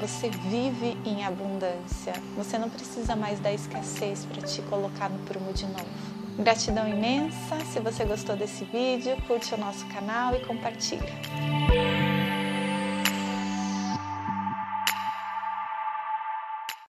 [0.00, 2.12] você vive em abundância.
[2.36, 5.86] Você não precisa mais da escassez para te colocar no prumo de novo.
[6.38, 7.58] Gratidão imensa.
[7.72, 11.12] Se você gostou desse vídeo, curte o nosso canal e compartilha.